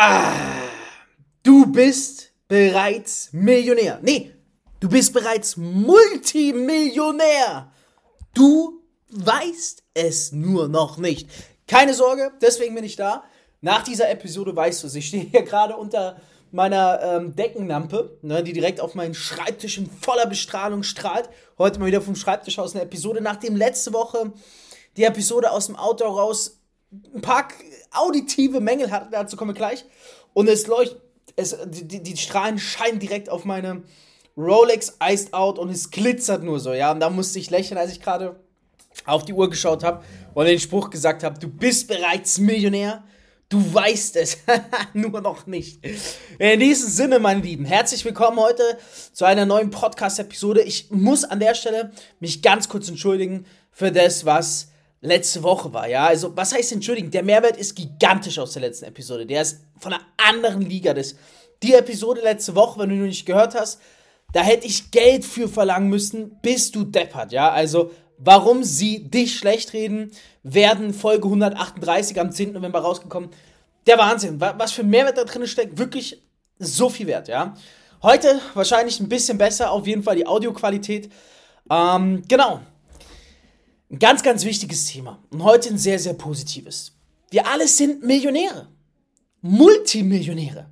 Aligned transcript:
Ah, 0.00 0.32
du 1.42 1.66
bist 1.66 2.30
bereits 2.46 3.30
Millionär. 3.32 3.98
Nee, 4.00 4.32
du 4.78 4.88
bist 4.88 5.12
bereits 5.12 5.56
Multimillionär. 5.56 7.72
Du 8.32 8.80
weißt 9.10 9.82
es 9.94 10.30
nur 10.30 10.68
noch 10.68 10.98
nicht. 10.98 11.28
Keine 11.66 11.94
Sorge, 11.94 12.30
deswegen 12.40 12.76
bin 12.76 12.84
ich 12.84 12.94
da. 12.94 13.24
Nach 13.60 13.82
dieser 13.82 14.08
Episode 14.08 14.54
weißt 14.54 14.84
du 14.84 14.86
es. 14.86 14.94
Ich 14.94 15.08
stehe 15.08 15.24
hier 15.24 15.42
gerade 15.42 15.76
unter 15.76 16.20
meiner 16.52 17.02
ähm, 17.02 17.34
Deckenlampe, 17.34 18.20
ne, 18.22 18.44
die 18.44 18.52
direkt 18.52 18.80
auf 18.80 18.94
meinen 18.94 19.14
Schreibtisch 19.14 19.78
in 19.78 19.90
voller 19.90 20.26
Bestrahlung 20.26 20.84
strahlt. 20.84 21.28
Heute 21.58 21.80
mal 21.80 21.86
wieder 21.86 22.02
vom 22.02 22.14
Schreibtisch 22.14 22.60
aus 22.60 22.76
eine 22.76 22.84
Episode, 22.84 23.20
nachdem 23.20 23.56
letzte 23.56 23.92
Woche 23.92 24.32
die 24.96 25.02
Episode 25.02 25.50
aus 25.50 25.66
dem 25.66 25.74
Auto 25.74 26.04
raus 26.04 26.57
ein 26.90 27.20
paar 27.20 27.48
auditive 27.92 28.60
Mängel 28.60 28.90
hatte, 28.90 29.08
dazu 29.10 29.36
kommen 29.36 29.50
wir 29.50 29.54
gleich. 29.54 29.84
Und 30.32 30.48
es 30.48 30.66
leuchtet, 30.66 31.00
es, 31.36 31.56
die, 31.66 32.02
die 32.02 32.16
Strahlen 32.16 32.58
scheinen 32.58 32.98
direkt 32.98 33.28
auf 33.28 33.44
meine 33.44 33.82
Rolex 34.36 34.96
Iced 35.02 35.34
Out 35.34 35.58
und 35.58 35.70
es 35.70 35.90
glitzert 35.90 36.42
nur 36.42 36.60
so, 36.60 36.72
ja. 36.72 36.92
Und 36.92 37.00
da 37.00 37.10
musste 37.10 37.38
ich 37.38 37.50
lächeln, 37.50 37.78
als 37.78 37.92
ich 37.92 38.00
gerade 38.00 38.36
auf 39.04 39.24
die 39.24 39.32
Uhr 39.32 39.48
geschaut 39.50 39.84
habe 39.84 40.04
und 40.34 40.46
den 40.46 40.58
Spruch 40.58 40.90
gesagt 40.90 41.22
habe, 41.22 41.38
du 41.38 41.48
bist 41.48 41.88
bereits 41.88 42.38
Millionär. 42.38 43.04
Du 43.50 43.74
weißt 43.74 44.16
es, 44.16 44.38
nur 44.92 45.22
noch 45.22 45.46
nicht. 45.46 45.82
In 46.38 46.60
diesem 46.60 46.90
Sinne, 46.90 47.18
meine 47.18 47.40
Lieben, 47.40 47.64
herzlich 47.64 48.04
willkommen 48.04 48.38
heute 48.38 48.62
zu 49.14 49.24
einer 49.24 49.46
neuen 49.46 49.70
Podcast-Episode. 49.70 50.60
Ich 50.60 50.90
muss 50.90 51.24
an 51.24 51.40
der 51.40 51.54
Stelle 51.54 51.92
mich 52.20 52.42
ganz 52.42 52.68
kurz 52.68 52.90
entschuldigen 52.90 53.46
für 53.70 53.90
das, 53.90 54.26
was 54.26 54.68
letzte 55.00 55.42
Woche 55.42 55.72
war, 55.72 55.88
ja. 55.88 56.06
Also, 56.06 56.36
was 56.36 56.52
heißt 56.52 56.72
entschuldigen? 56.72 57.10
Der 57.10 57.22
Mehrwert 57.22 57.56
ist 57.56 57.76
gigantisch 57.76 58.38
aus 58.38 58.52
der 58.52 58.62
letzten 58.62 58.86
Episode. 58.86 59.26
Der 59.26 59.42
ist 59.42 59.60
von 59.78 59.92
einer 59.92 60.02
anderen 60.16 60.62
Liga. 60.62 60.94
Das, 60.94 61.14
die 61.62 61.74
Episode 61.74 62.20
letzte 62.20 62.54
Woche, 62.54 62.80
wenn 62.80 62.88
du 62.88 62.96
noch 62.96 63.06
nicht 63.06 63.26
gehört 63.26 63.54
hast, 63.54 63.80
da 64.32 64.42
hätte 64.42 64.66
ich 64.66 64.90
Geld 64.90 65.24
für 65.24 65.48
verlangen 65.48 65.88
müssen, 65.88 66.38
bis 66.42 66.70
du 66.70 66.84
deppert, 66.84 67.32
ja. 67.32 67.50
Also, 67.50 67.92
warum 68.18 68.64
sie 68.64 69.08
dich 69.08 69.36
schlecht 69.36 69.72
reden, 69.72 70.10
werden 70.42 70.92
Folge 70.92 71.24
138 71.24 72.20
am 72.20 72.32
10. 72.32 72.52
November 72.52 72.80
rausgekommen. 72.80 73.30
Der 73.86 73.98
Wahnsinn, 73.98 74.40
was 74.40 74.72
für 74.72 74.82
Mehrwert 74.82 75.16
da 75.16 75.24
drin 75.24 75.46
steckt, 75.46 75.78
wirklich 75.78 76.22
so 76.58 76.90
viel 76.90 77.06
wert, 77.06 77.28
ja. 77.28 77.54
Heute 78.02 78.40
wahrscheinlich 78.54 79.00
ein 79.00 79.08
bisschen 79.08 79.38
besser, 79.38 79.70
auf 79.70 79.86
jeden 79.86 80.02
Fall 80.02 80.16
die 80.16 80.26
Audioqualität. 80.26 81.10
Ähm, 81.70 82.22
genau, 82.28 82.60
ein 83.90 83.98
ganz, 83.98 84.22
ganz 84.22 84.44
wichtiges 84.44 84.86
Thema 84.86 85.22
und 85.30 85.42
heute 85.42 85.70
ein 85.70 85.78
sehr, 85.78 85.98
sehr 85.98 86.14
positives. 86.14 86.92
Wir 87.30 87.46
alle 87.46 87.66
sind 87.68 88.02
Millionäre. 88.02 88.68
Multimillionäre. 89.40 90.68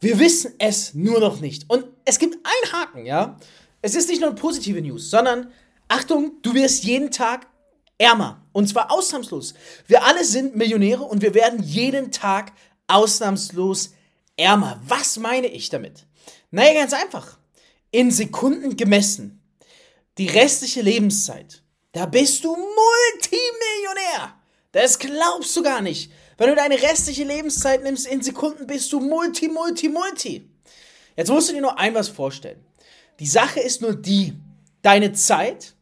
Wir 0.00 0.18
wissen 0.18 0.52
es 0.58 0.94
nur 0.94 1.20
noch 1.20 1.40
nicht. 1.40 1.64
Und 1.68 1.86
es 2.04 2.18
gibt 2.18 2.34
einen 2.34 2.72
Haken, 2.72 3.06
ja. 3.06 3.36
Es 3.80 3.94
ist 3.94 4.08
nicht 4.08 4.20
nur 4.20 4.34
positive 4.34 4.80
News, 4.80 5.10
sondern 5.10 5.50
Achtung, 5.88 6.32
du 6.42 6.54
wirst 6.54 6.84
jeden 6.84 7.10
Tag 7.10 7.46
ärmer. 7.96 8.44
Und 8.52 8.68
zwar 8.68 8.90
ausnahmslos. 8.92 9.54
Wir 9.86 10.04
alle 10.04 10.24
sind 10.24 10.56
Millionäre 10.56 11.02
und 11.02 11.22
wir 11.22 11.34
werden 11.34 11.62
jeden 11.62 12.12
Tag 12.12 12.52
ausnahmslos 12.86 13.92
ärmer. 14.36 14.80
Was 14.86 15.18
meine 15.18 15.48
ich 15.48 15.68
damit? 15.68 16.06
Naja, 16.50 16.74
ganz 16.74 16.92
einfach. 16.92 17.38
In 17.90 18.10
Sekunden 18.10 18.76
gemessen. 18.76 19.40
Die 20.18 20.28
restliche 20.28 20.82
Lebenszeit 20.82 21.62
da 21.98 22.06
bist 22.06 22.44
du 22.44 22.50
Multimillionär. 22.50 24.36
Das 24.70 25.00
glaubst 25.00 25.56
du 25.56 25.64
gar 25.64 25.80
nicht. 25.80 26.12
Wenn 26.36 26.48
du 26.48 26.54
deine 26.54 26.80
restliche 26.80 27.24
Lebenszeit 27.24 27.82
nimmst, 27.82 28.06
in 28.06 28.22
Sekunden 28.22 28.68
bist 28.68 28.92
du 28.92 29.00
Multi, 29.00 29.48
Multi, 29.48 29.88
Multi. 29.88 30.48
Jetzt 31.16 31.28
musst 31.28 31.48
du 31.48 31.54
dir 31.54 31.60
nur 31.60 31.76
ein 31.76 31.94
was 31.94 32.08
vorstellen. 32.08 32.64
Die 33.18 33.26
Sache 33.26 33.58
ist 33.58 33.82
nur 33.82 33.96
die, 33.96 34.34
deine 34.82 35.12
Zeit, 35.12 35.74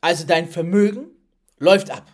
also 0.00 0.24
dein 0.24 0.48
Vermögen, 0.48 1.10
läuft 1.58 1.90
ab. 1.90 2.06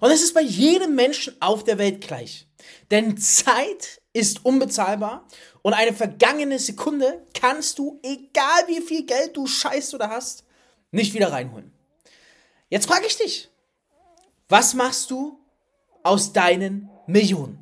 Und 0.00 0.10
es 0.10 0.22
ist 0.22 0.32
bei 0.32 0.40
jedem 0.40 0.94
Menschen 0.94 1.36
auf 1.40 1.62
der 1.62 1.76
Welt 1.76 2.00
gleich. 2.00 2.46
Denn 2.90 3.18
Zeit 3.18 4.00
ist 4.14 4.46
unbezahlbar 4.46 5.28
und 5.60 5.74
eine 5.74 5.92
vergangene 5.92 6.58
Sekunde 6.58 7.26
kannst 7.34 7.78
du, 7.78 8.00
egal 8.02 8.66
wie 8.68 8.80
viel 8.80 9.04
Geld 9.04 9.36
du 9.36 9.46
scheißt 9.46 9.92
oder 9.92 10.08
hast, 10.08 10.44
nicht 10.90 11.12
wieder 11.12 11.32
reinholen. 11.32 11.73
Jetzt 12.74 12.88
frage 12.88 13.06
ich 13.06 13.16
dich, 13.16 13.48
was 14.48 14.74
machst 14.74 15.08
du 15.12 15.38
aus 16.02 16.32
deinen 16.32 16.90
Millionen? 17.06 17.56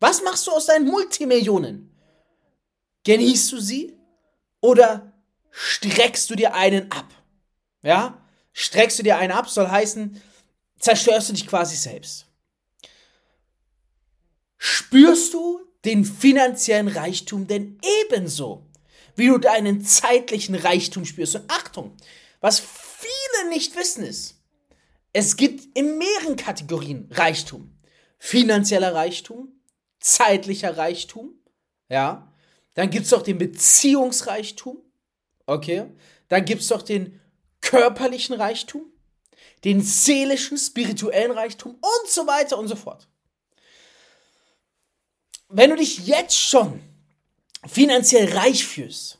Was 0.00 0.22
machst 0.22 0.46
du 0.46 0.50
aus 0.50 0.66
deinen 0.66 0.84
Multimillionen? 0.84 1.90
Genießt 3.04 3.52
du 3.52 3.58
sie 3.58 3.96
oder 4.60 5.14
streckst 5.50 6.28
du 6.28 6.34
dir 6.34 6.52
einen 6.52 6.92
ab? 6.92 7.06
Ja? 7.80 8.22
Streckst 8.52 8.98
du 8.98 9.02
dir 9.02 9.16
einen 9.16 9.32
ab, 9.32 9.48
soll 9.48 9.66
heißen, 9.66 10.20
zerstörst 10.78 11.30
du 11.30 11.32
dich 11.32 11.46
quasi 11.46 11.76
selbst. 11.76 12.26
Spürst 14.58 15.32
du 15.32 15.62
den 15.86 16.04
finanziellen 16.04 16.88
Reichtum 16.88 17.46
denn 17.46 17.80
ebenso, 18.04 18.66
wie 19.16 19.28
du 19.28 19.38
deinen 19.38 19.82
zeitlichen 19.82 20.54
Reichtum 20.54 21.06
spürst? 21.06 21.36
Und 21.36 21.50
Achtung, 21.50 21.96
was 22.42 22.60
viele 22.60 23.48
nicht 23.48 23.74
wissen 23.74 24.04
ist, 24.04 24.36
es 25.12 25.36
gibt 25.36 25.76
in 25.76 25.98
mehreren 25.98 26.36
Kategorien 26.36 27.08
Reichtum. 27.10 27.76
Finanzieller 28.18 28.94
Reichtum, 28.94 29.60
zeitlicher 29.98 30.76
Reichtum, 30.76 31.34
ja. 31.88 32.32
Dann 32.74 32.90
gibt 32.90 33.06
es 33.06 33.12
auch 33.12 33.22
den 33.22 33.38
Beziehungsreichtum, 33.38 34.78
okay. 35.46 35.86
Dann 36.28 36.44
gibt 36.44 36.62
es 36.62 36.70
auch 36.70 36.82
den 36.82 37.20
körperlichen 37.60 38.34
Reichtum, 38.36 38.92
den 39.64 39.82
seelischen, 39.82 40.56
spirituellen 40.56 41.32
Reichtum 41.32 41.74
und 41.74 42.10
so 42.10 42.26
weiter 42.26 42.58
und 42.58 42.68
so 42.68 42.76
fort. 42.76 43.08
Wenn 45.48 45.70
du 45.70 45.76
dich 45.76 46.06
jetzt 46.06 46.38
schon 46.38 46.80
finanziell 47.66 48.32
reich 48.36 48.64
fühlst, 48.64 49.18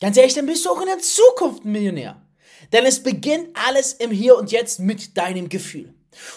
ganz 0.00 0.16
ehrlich, 0.16 0.34
dann 0.34 0.46
bist 0.46 0.64
du 0.64 0.70
auch 0.70 0.80
in 0.80 0.86
der 0.86 1.00
Zukunft 1.00 1.64
ein 1.64 1.72
Millionär. 1.72 2.23
Denn 2.72 2.86
es 2.86 3.02
beginnt 3.02 3.48
alles 3.54 3.92
im 3.94 4.10
Hier 4.10 4.36
und 4.36 4.50
Jetzt 4.50 4.80
mit 4.80 5.16
deinem 5.16 5.48
Gefühl. 5.48 5.94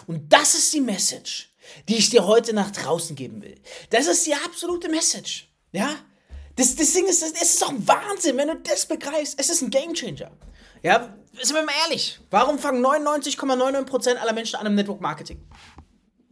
Und 0.08 0.32
das 0.34 0.56
ist 0.56 0.74
die 0.74 0.82
Message, 0.82 1.54
die 1.88 1.96
ich 1.96 2.10
dir 2.10 2.26
heute 2.26 2.54
nach 2.54 2.72
draußen 2.72 3.16
geben 3.16 3.42
will. 3.42 3.56
Das 3.90 4.08
ist 4.08 4.26
die 4.26 4.34
absolute 4.34 4.90
Message. 4.90 5.50
Ja? 5.72 5.96
Das, 6.56 6.76
das 6.76 6.94
Ding 6.94 7.06
ist, 7.06 7.22
es 7.22 7.40
ist 7.42 7.62
doch 7.62 7.74
Wahnsinn, 7.78 8.38
wenn 8.38 8.48
du 8.48 8.56
das 8.56 8.86
begreifst. 8.86 9.40
Es 9.40 9.50
ist 9.50 9.62
ein 9.62 9.70
Gamechanger. 9.70 10.32
Ja, 10.82 11.16
sind 11.42 11.56
wir 11.56 11.64
mal 11.64 11.74
ehrlich. 11.86 12.20
Warum 12.30 12.58
fangen 12.58 12.84
99,99% 12.84 14.16
aller 14.16 14.34
Menschen 14.34 14.56
an 14.56 14.66
im 14.66 14.76
Network 14.76 15.02
Marketing? 15.02 15.46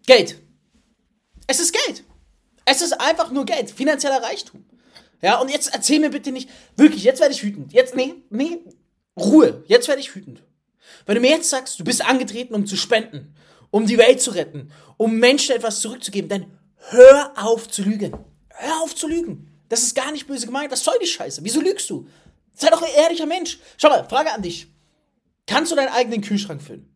Geld. 0.05 0.39
Es 1.47 1.59
ist 1.59 1.73
Geld. 1.73 2.03
Es 2.65 2.81
ist 2.81 2.99
einfach 2.99 3.31
nur 3.31 3.45
Geld. 3.45 3.69
Finanzieller 3.69 4.21
Reichtum. 4.21 4.65
Ja, 5.21 5.39
und 5.39 5.49
jetzt 5.49 5.73
erzähl 5.73 5.99
mir 5.99 6.09
bitte 6.09 6.31
nicht, 6.31 6.49
wirklich, 6.75 7.03
jetzt 7.03 7.19
werde 7.19 7.33
ich 7.33 7.43
wütend. 7.43 7.73
Jetzt, 7.73 7.95
nee, 7.95 8.15
nee, 8.29 8.59
Ruhe, 9.17 9.63
jetzt 9.67 9.87
werde 9.87 10.01
ich 10.01 10.15
wütend. 10.15 10.43
Wenn 11.05 11.15
du 11.15 11.21
mir 11.21 11.31
jetzt 11.31 11.49
sagst, 11.49 11.79
du 11.79 11.83
bist 11.83 12.05
angetreten, 12.05 12.53
um 12.53 12.65
zu 12.65 12.75
spenden, 12.75 13.35
um 13.71 13.85
die 13.85 13.97
Welt 13.97 14.21
zu 14.21 14.31
retten, 14.31 14.71
um 14.97 15.17
Menschen 15.17 15.55
etwas 15.55 15.81
zurückzugeben, 15.81 16.29
dann 16.29 16.59
hör 16.89 17.33
auf 17.35 17.69
zu 17.69 17.83
lügen. 17.83 18.13
Hör 18.49 18.81
auf 18.81 18.95
zu 18.95 19.07
lügen. 19.07 19.51
Das 19.69 19.83
ist 19.83 19.95
gar 19.95 20.11
nicht 20.11 20.27
böse 20.27 20.45
gemeint. 20.45 20.71
Was 20.71 20.83
soll 20.83 20.95
die 21.01 21.07
Scheiße? 21.07 21.41
Wieso 21.43 21.61
lügst 21.61 21.89
du? 21.89 22.07
Sei 22.53 22.69
doch 22.69 22.81
ein 22.81 22.93
ehrlicher 22.95 23.25
Mensch. 23.25 23.59
Schau 23.77 23.89
mal, 23.89 24.07
Frage 24.07 24.31
an 24.31 24.41
dich. 24.41 24.67
Kannst 25.47 25.71
du 25.71 25.75
deinen 25.75 25.89
eigenen 25.89 26.21
Kühlschrank 26.21 26.61
füllen? 26.61 26.89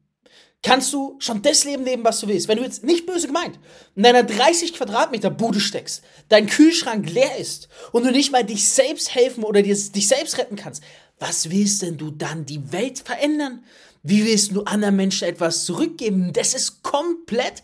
Kannst 0.61 0.91
du 0.91 1.15
schon 1.19 1.41
das 1.41 1.63
Leben 1.63 1.85
leben, 1.85 2.03
was 2.03 2.19
du 2.19 2.27
willst? 2.27 2.49
Wenn 2.49 2.57
du 2.57 2.63
jetzt 2.63 2.83
nicht 2.83 3.05
böse 3.05 3.27
gemeint 3.27 3.57
in 3.95 4.03
deiner 4.03 4.23
30 4.23 4.73
Quadratmeter 4.73 5.29
Bude 5.29 5.61
steckst, 5.61 6.03
dein 6.27 6.47
Kühlschrank 6.47 7.09
leer 7.09 7.37
ist 7.37 7.69
und 7.93 8.05
du 8.05 8.11
nicht 8.11 8.31
mal 8.31 8.43
dich 8.43 8.67
selbst 8.67 9.15
helfen 9.15 9.45
oder 9.45 9.61
dir, 9.61 9.75
dich 9.75 10.07
selbst 10.07 10.37
retten 10.37 10.57
kannst, 10.57 10.83
was 11.19 11.49
willst 11.49 11.81
denn 11.81 11.97
du 11.97 12.11
dann 12.11 12.45
die 12.45 12.71
Welt 12.71 12.99
verändern? 12.99 13.63
Wie 14.03 14.25
willst 14.25 14.51
du 14.53 14.63
anderen 14.63 14.95
Menschen 14.95 15.27
etwas 15.27 15.65
zurückgeben? 15.65 16.31
Das 16.31 16.53
ist 16.53 16.81
komplett, 16.81 17.61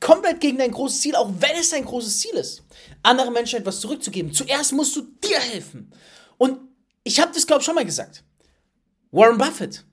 komplett 0.00 0.40
gegen 0.40 0.58
dein 0.58 0.70
großes 0.70 1.00
Ziel, 1.00 1.16
auch 1.16 1.30
wenn 1.38 1.56
es 1.58 1.70
dein 1.70 1.86
großes 1.86 2.18
Ziel 2.18 2.34
ist, 2.34 2.62
anderen 3.02 3.32
Menschen 3.32 3.58
etwas 3.58 3.80
zurückzugeben. 3.80 4.32
Zuerst 4.32 4.72
musst 4.72 4.94
du 4.94 5.02
dir 5.24 5.40
helfen. 5.40 5.90
Und 6.36 6.58
ich 7.02 7.18
habe 7.20 7.32
das, 7.34 7.46
glaube 7.46 7.60
ich, 7.60 7.66
schon 7.66 7.74
mal 7.74 7.86
gesagt. 7.86 8.22
Warren 9.10 9.38
Buffett, 9.38 9.84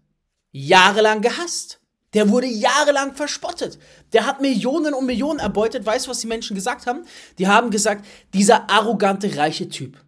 jahrelang 0.52 1.22
gehasst. 1.22 1.80
Der 2.14 2.30
wurde 2.30 2.48
jahrelang 2.48 3.14
verspottet. 3.14 3.78
Der 4.14 4.26
hat 4.26 4.42
Millionen 4.42 4.94
und 4.94 5.06
Millionen 5.06 5.40
erbeutet. 5.40 5.86
Weißt 5.86 6.06
du, 6.06 6.12
was 6.12 6.20
die 6.20 6.28
Menschen 6.28 6.56
gesagt 6.56 6.88
haben? 6.88 7.06
Die 7.38 7.48
haben 7.48 7.72
gesagt, 7.72 8.06
dieser 8.34 8.70
arrogante, 8.70 9.36
reiche 9.36 9.68
Typ 9.68 10.05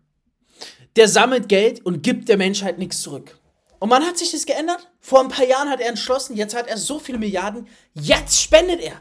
der 0.98 1.08
sammelt 1.08 1.48
Geld 1.48 1.86
und 1.86 2.02
gibt 2.02 2.28
der 2.28 2.38
Menschheit 2.38 2.80
nichts 2.80 3.02
zurück. 3.02 3.40
Und 3.80 3.90
man 3.90 4.04
hat 4.04 4.18
sich 4.18 4.32
das 4.32 4.48
geändert. 4.48 4.92
Vor 5.00 5.22
ein 5.22 5.30
paar 5.30 5.46
Jahren 5.46 5.70
hat 5.70 5.80
er 5.80 5.90
entschlossen, 5.90 6.36
jetzt 6.36 6.56
hat 6.56 6.68
er 6.68 6.78
so 6.78 6.98
viele 6.98 7.20
Milliarden, 7.20 7.68
jetzt 7.94 8.42
spendet 8.42 8.82
er. 8.82 9.00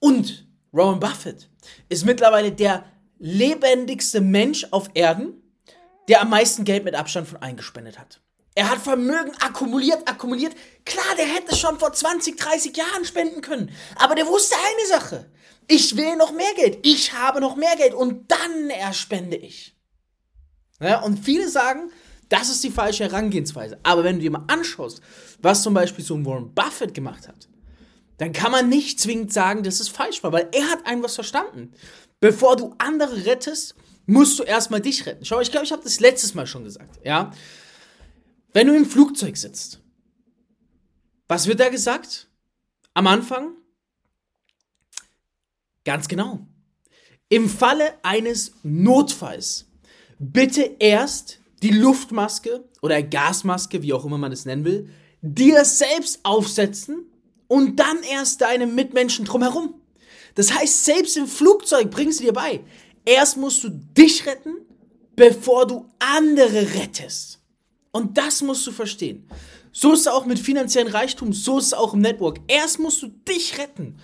Und 0.00 0.46
Rowan 0.74 0.98
Buffett 0.98 1.48
ist 1.88 2.04
mittlerweile 2.04 2.50
der 2.50 2.84
lebendigste 3.18 4.20
Mensch 4.20 4.66
auf 4.72 4.90
Erden, 4.94 5.42
der 6.08 6.22
am 6.22 6.30
meisten 6.30 6.64
Geld 6.64 6.84
mit 6.84 6.96
Abstand 6.96 7.28
von 7.28 7.40
eingespendet 7.40 7.98
hat. 7.98 8.20
Er 8.56 8.70
hat 8.70 8.78
Vermögen 8.80 9.32
akkumuliert, 9.40 10.08
akkumuliert. 10.08 10.56
Klar, 10.84 11.14
der 11.16 11.26
hätte 11.26 11.54
schon 11.54 11.78
vor 11.78 11.92
20, 11.92 12.36
30 12.36 12.76
Jahren 12.76 13.04
spenden 13.04 13.40
können. 13.40 13.70
Aber 13.94 14.16
der 14.16 14.26
wusste 14.26 14.56
eine 14.56 14.88
Sache. 14.88 15.30
Ich 15.68 15.96
will 15.96 16.16
noch 16.16 16.32
mehr 16.32 16.52
Geld. 16.56 16.84
Ich 16.84 17.12
habe 17.12 17.40
noch 17.40 17.54
mehr 17.54 17.76
Geld. 17.76 17.94
Und 17.94 18.28
dann 18.28 18.70
erst 18.70 18.98
spende 18.98 19.36
ich. 19.36 19.77
Ja, 20.80 21.00
und 21.00 21.18
viele 21.18 21.48
sagen, 21.48 21.90
das 22.28 22.50
ist 22.50 22.62
die 22.62 22.70
falsche 22.70 23.04
Herangehensweise. 23.04 23.78
Aber 23.82 24.04
wenn 24.04 24.16
du 24.16 24.22
dir 24.22 24.30
mal 24.30 24.44
anschaust, 24.48 25.00
was 25.40 25.62
zum 25.62 25.74
Beispiel 25.74 26.04
so 26.04 26.14
ein 26.14 26.26
Warren 26.26 26.54
Buffett 26.54 26.94
gemacht 26.94 27.26
hat, 27.26 27.48
dann 28.18 28.32
kann 28.32 28.52
man 28.52 28.68
nicht 28.68 29.00
zwingend 29.00 29.32
sagen, 29.32 29.62
dass 29.62 29.80
es 29.80 29.88
falsch 29.88 30.22
war, 30.22 30.32
weil 30.32 30.48
er 30.52 30.68
hat 30.68 30.86
ein 30.86 31.02
was 31.02 31.14
verstanden. 31.14 31.72
Bevor 32.20 32.56
du 32.56 32.74
andere 32.78 33.26
rettest, 33.26 33.76
musst 34.06 34.38
du 34.38 34.42
erstmal 34.42 34.80
dich 34.80 35.06
retten. 35.06 35.24
Schau, 35.24 35.40
ich 35.40 35.50
glaube, 35.50 35.66
ich 35.66 35.72
habe 35.72 35.84
das 35.84 36.00
letztes 36.00 36.34
Mal 36.34 36.46
schon 36.46 36.64
gesagt, 36.64 36.98
ja. 37.04 37.32
Wenn 38.52 38.66
du 38.66 38.74
im 38.74 38.86
Flugzeug 38.86 39.36
sitzt, 39.36 39.80
was 41.28 41.46
wird 41.46 41.60
da 41.60 41.68
gesagt? 41.68 42.28
Am 42.94 43.06
Anfang? 43.06 43.52
Ganz 45.84 46.08
genau. 46.08 46.46
Im 47.28 47.48
Falle 47.48 47.92
eines 48.02 48.52
Notfalls 48.62 49.67
bitte 50.18 50.76
erst 50.78 51.40
die 51.62 51.70
Luftmaske 51.70 52.64
oder 52.82 53.02
Gasmaske, 53.02 53.82
wie 53.82 53.92
auch 53.92 54.04
immer 54.04 54.18
man 54.18 54.32
es 54.32 54.44
nennen 54.44 54.64
will, 54.64 54.88
dir 55.20 55.64
selbst 55.64 56.20
aufsetzen 56.22 57.06
und 57.48 57.80
dann 57.80 58.02
erst 58.02 58.40
deine 58.40 58.66
Mitmenschen 58.66 59.24
drumherum. 59.24 59.74
Das 60.34 60.54
heißt, 60.54 60.84
selbst 60.84 61.16
im 61.16 61.26
Flugzeug 61.26 61.90
bringst 61.90 62.20
du 62.20 62.24
dir 62.24 62.32
bei. 62.32 62.60
Erst 63.04 63.36
musst 63.36 63.64
du 63.64 63.70
dich 63.70 64.26
retten, 64.26 64.54
bevor 65.16 65.66
du 65.66 65.86
andere 65.98 66.74
rettest. 66.74 67.40
Und 67.90 68.18
das 68.18 68.42
musst 68.42 68.66
du 68.66 68.70
verstehen. 68.70 69.28
So 69.72 69.92
ist 69.92 70.00
es 70.00 70.06
auch 70.06 70.26
mit 70.26 70.38
finanziellen 70.38 70.88
Reichtum, 70.88 71.32
so 71.32 71.58
ist 71.58 71.66
es 71.66 71.74
auch 71.74 71.94
im 71.94 72.00
Network. 72.00 72.40
Erst 72.46 72.78
musst 72.78 73.02
du 73.02 73.08
dich 73.08 73.58
retten, 73.58 73.96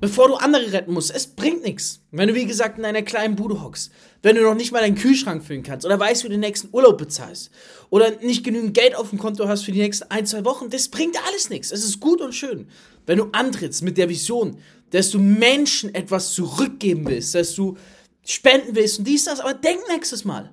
bevor 0.00 0.28
du 0.28 0.34
andere 0.34 0.72
retten 0.72 0.92
musst. 0.92 1.14
Es 1.14 1.26
bringt 1.26 1.62
nichts, 1.62 2.00
wenn 2.10 2.28
du 2.28 2.34
wie 2.34 2.46
gesagt 2.46 2.78
in 2.78 2.84
einer 2.84 3.02
kleinen 3.02 3.36
Bude 3.36 3.62
hockst, 3.62 3.90
wenn 4.22 4.36
du 4.36 4.42
noch 4.42 4.54
nicht 4.54 4.72
mal 4.72 4.80
deinen 4.80 4.96
Kühlschrank 4.96 5.44
füllen 5.44 5.62
kannst 5.62 5.86
oder 5.86 5.98
weißt, 5.98 6.24
wie 6.24 6.28
du 6.28 6.34
den 6.34 6.40
nächsten 6.40 6.68
Urlaub 6.72 6.98
bezahlst 6.98 7.50
oder 7.90 8.10
nicht 8.22 8.44
genügend 8.44 8.74
Geld 8.74 8.94
auf 8.94 9.10
dem 9.10 9.18
Konto 9.18 9.48
hast 9.48 9.64
für 9.64 9.72
die 9.72 9.80
nächsten 9.80 10.10
ein, 10.10 10.26
zwei 10.26 10.44
Wochen. 10.44 10.70
Das 10.70 10.88
bringt 10.88 11.16
alles 11.26 11.50
nichts. 11.50 11.72
Es 11.72 11.84
ist 11.84 12.00
gut 12.00 12.20
und 12.20 12.34
schön, 12.34 12.68
wenn 13.06 13.18
du 13.18 13.28
antrittst 13.32 13.82
mit 13.82 13.98
der 13.98 14.08
Vision, 14.08 14.58
dass 14.90 15.10
du 15.10 15.18
Menschen 15.18 15.94
etwas 15.94 16.32
zurückgeben 16.32 17.06
willst, 17.06 17.34
dass 17.34 17.54
du 17.54 17.76
spenden 18.24 18.74
willst 18.74 18.98
und 18.98 19.08
dies, 19.08 19.24
das. 19.24 19.40
Aber 19.40 19.54
denk 19.54 19.80
nächstes 19.88 20.24
Mal 20.24 20.50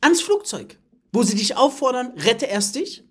ans 0.00 0.20
Flugzeug, 0.20 0.78
wo 1.12 1.22
sie 1.22 1.36
dich 1.36 1.56
auffordern, 1.56 2.12
rette 2.16 2.46
erst 2.46 2.74
dich, 2.74 3.04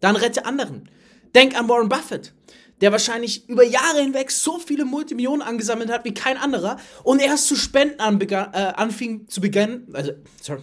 dann 0.00 0.16
rette 0.16 0.44
anderen. 0.44 0.88
Denk 1.34 1.58
an 1.58 1.68
Warren 1.68 1.88
Buffett 1.88 2.32
der 2.80 2.92
wahrscheinlich 2.92 3.48
über 3.48 3.64
Jahre 3.64 4.00
hinweg 4.00 4.30
so 4.30 4.58
viele 4.58 4.84
Multimillionen 4.84 5.42
angesammelt 5.42 5.90
hat 5.90 6.04
wie 6.04 6.14
kein 6.14 6.36
anderer 6.36 6.78
und 7.02 7.20
erst 7.20 7.48
zu 7.48 7.56
spenden 7.56 7.98
äh, 7.98 8.72
anfing 8.76 9.28
zu 9.28 9.40
beginnen, 9.40 9.88
also, 9.92 10.12
sorry, 10.40 10.62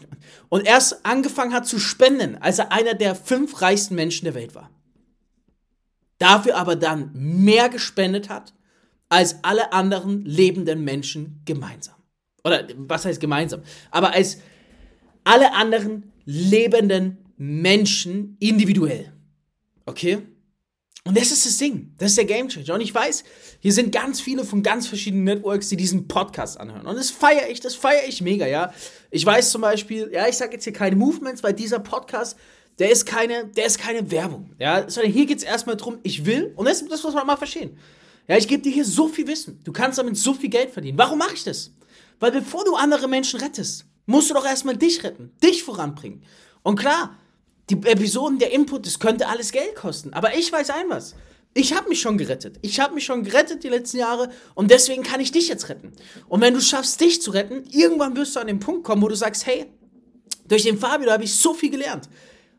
und 0.50 0.66
erst 0.66 1.06
angefangen 1.06 1.54
hat 1.54 1.68
zu 1.68 1.80
spenden, 1.80 2.38
als 2.38 2.60
er 2.60 2.72
einer 2.72 2.94
der 2.94 3.16
fünf 3.16 3.62
reichsten 3.62 3.96
Menschen 3.96 4.26
der 4.26 4.36
Welt 4.36 4.56
war. 4.56 4.70
Dafür 6.18 6.56
aber 6.56 6.76
dann 6.76 7.12
mehr 7.14 7.70
gespendet 7.70 8.30
hat 8.30 8.54
als 9.10 9.44
alle 9.44 9.74
anderen 9.74 10.26
lebenden 10.26 10.84
Menschen 10.84 11.42
gemeinsam. 11.46 11.96
Oder 12.44 12.68
was 12.78 13.06
heißt 13.06 13.20
gemeinsam? 13.20 13.62
Aber 13.92 14.14
als 14.14 14.38
alle 15.24 15.54
anderen 15.54 16.12
lebenden 16.26 17.18
Menschen 17.38 18.38
individuell. 18.40 19.12
Okay? 19.86 20.22
Und 21.08 21.16
das 21.16 21.32
ist 21.32 21.46
das 21.46 21.58
Ding. 21.58 21.94
Das 22.00 22.10
ist 22.10 22.18
der 22.18 22.26
Gamechanger. 22.26 22.74
Und 22.74 22.82
ich 22.82 22.94
weiß, 22.94 23.24
hier 23.60 23.72
sind 23.72 23.92
ganz 23.92 24.20
viele 24.22 24.44
von 24.44 24.64
ganz 24.64 24.88
verschiedenen 24.88 25.24
Networks, 25.24 25.70
die 25.70 25.78
diesen 25.78 26.08
Podcast 26.08 26.60
anhören. 26.60 26.88
Und 26.88 26.96
das 26.96 27.12
feiere 27.12 27.48
ich, 27.50 27.60
das 27.60 27.76
feiere 27.76 28.08
ich 28.08 28.22
mega, 28.22 28.48
ja. 28.48 28.74
Ich 29.12 29.24
weiß 29.24 29.52
zum 29.52 29.62
Beispiel, 29.62 30.10
ja, 30.12 30.28
ich 30.28 30.36
sage 30.36 30.54
jetzt 30.54 30.64
hier 30.64 30.74
keine 30.74 30.96
Movements, 30.96 31.44
weil 31.44 31.54
dieser 31.54 31.78
Podcast, 31.78 32.38
der 32.80 32.90
ist 32.90 33.06
keine, 33.06 33.46
der 33.46 33.68
ist 33.68 33.78
keine 33.78 34.10
Werbung, 34.10 34.50
ja. 34.58 34.90
Sondern 34.90 35.14
hier 35.14 35.28
geht 35.28 35.38
es 35.38 35.44
erstmal 35.44 35.78
darum, 35.78 36.00
ich 36.02 36.26
will, 36.26 36.54
und 36.56 36.68
das, 36.68 36.84
das 36.88 37.04
muss 37.04 37.14
man 37.14 37.28
mal 37.28 37.38
verstehen. 37.38 37.78
Ja, 38.28 38.38
ich 38.38 38.48
gebe 38.48 38.64
dir 38.64 38.72
hier 38.72 38.86
so 38.86 39.08
viel 39.08 39.28
Wissen. 39.28 39.60
Du 39.64 39.72
kannst 39.72 40.00
damit 40.00 40.18
so 40.18 40.34
viel 40.34 40.50
Geld 40.50 40.72
verdienen. 40.72 40.98
Warum 40.98 41.20
mache 41.20 41.36
ich 41.36 41.44
das? 41.44 41.72
Weil 42.20 42.32
bevor 42.32 42.66
du 42.66 42.76
andere 42.76 43.08
Menschen 43.08 43.40
rettest, 43.40 43.86
musst 44.08 44.32
du 44.32 44.34
doch 44.34 44.46
erstmal 44.46 44.76
dich 44.76 45.04
retten, 45.04 45.32
dich 45.44 45.64
voranbringen. 45.64 46.24
Und 46.64 46.80
klar, 46.80 47.16
die 47.70 47.76
Episoden, 47.86 48.40
der 48.40 48.52
Input, 48.52 48.86
das 48.86 49.00
könnte 49.00 49.28
alles 49.28 49.52
Geld 49.52 49.76
kosten. 49.76 50.14
Aber 50.14 50.36
ich 50.36 50.52
weiß 50.52 50.70
ein 50.70 50.90
was. 50.90 51.16
Ich 51.58 51.74
habe 51.74 51.88
mich 51.88 52.02
schon 52.02 52.18
gerettet. 52.18 52.60
Ich 52.62 52.80
habe 52.82 52.94
mich 52.94 53.06
schon 53.06 53.24
gerettet 53.24 53.64
die 53.64 53.70
letzten 53.70 53.98
Jahre 53.98 54.30
und 54.56 54.72
deswegen 54.72 55.04
kann 55.04 55.22
ich 55.22 55.32
dich 55.32 55.48
jetzt 55.48 55.70
retten. 55.70 55.94
Und 56.28 56.42
wenn 56.42 56.54
du 56.54 56.60
schaffst, 56.60 57.00
dich 57.00 57.22
zu 57.22 57.32
retten, 57.32 57.64
irgendwann 57.72 58.16
wirst 58.18 58.36
du 58.36 58.42
an 58.42 58.48
den 58.48 58.60
Punkt 58.60 58.84
kommen, 58.84 59.02
wo 59.02 59.08
du 59.08 59.16
sagst, 59.16 59.46
hey, 59.46 59.66
durch 60.48 60.64
den 60.64 60.78
Fabio 60.78 61.10
habe 61.10 61.24
ich 61.24 61.34
so 61.34 61.54
viel 61.54 61.72
gelernt. 61.72 62.10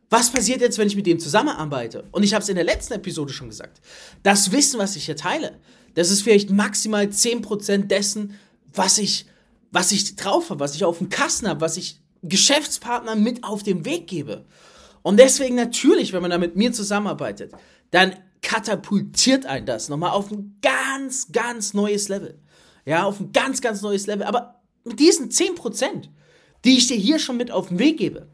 Was 0.09 0.31
passiert 0.31 0.61
jetzt, 0.61 0.79
wenn 0.79 0.87
ich 0.87 0.97
mit 0.97 1.07
dem 1.07 1.19
zusammenarbeite? 1.19 2.05
Und 2.11 2.23
ich 2.23 2.33
habe 2.33 2.43
es 2.43 2.49
in 2.49 2.55
der 2.55 2.65
letzten 2.65 2.95
Episode 2.95 3.33
schon 3.33 3.49
gesagt. 3.49 3.81
Das 4.23 4.51
Wissen, 4.51 4.79
was 4.79 4.97
ich 4.97 5.05
hier 5.05 5.17
teile, 5.17 5.59
das 5.95 6.11
ist 6.11 6.23
vielleicht 6.23 6.51
maximal 6.51 7.05
10% 7.05 7.89
dessen, 7.89 8.39
was 8.73 8.99
ich, 8.99 9.27
was 9.73 9.93
ich 9.93 10.17
drauf 10.17 10.51
habe, 10.51 10.61
was 10.61 10.75
ich 10.75 10.85
auf 10.85 10.99
dem 10.99 11.11
Kasten 11.11 11.49
habe, 11.49 11.61
was 11.61 11.77
ich 11.77 12.01
Geschäftspartnern 12.23 13.23
mit 13.23 13.45
auf 13.45 13.63
den 13.63 13.85
Weg 13.85 14.07
gebe. 14.07 14.45
Und 15.07 15.19
deswegen 15.19 15.55
natürlich, 15.55 16.13
wenn 16.13 16.21
man 16.21 16.33
da 16.33 16.39
mit 16.39 16.57
mir 16.57 16.73
zusammenarbeitet, 16.73 17.53
dann 17.93 18.17
katapultiert 18.43 19.47
ein 19.47 19.65
das 19.65 19.89
nochmal 19.89 20.11
auf 20.11 20.33
ein 20.33 20.59
ganz, 20.61 21.31
ganz 21.31 21.75
neues 21.75 22.09
Level. 22.09 22.41
Ja, 22.85 23.05
auf 23.05 23.21
ein 23.21 23.31
ganz, 23.31 23.61
ganz 23.61 23.83
neues 23.83 24.09
Level. 24.09 24.27
Aber 24.27 24.65
mit 24.83 24.99
diesen 24.99 25.31
10%, 25.31 26.09
die 26.65 26.77
ich 26.77 26.89
dir 26.89 26.97
hier 26.97 27.21
schon 27.21 27.37
mit 27.37 27.53
auf 27.53 27.69
den 27.69 27.79
Weg 27.79 27.99
gebe, 27.99 28.27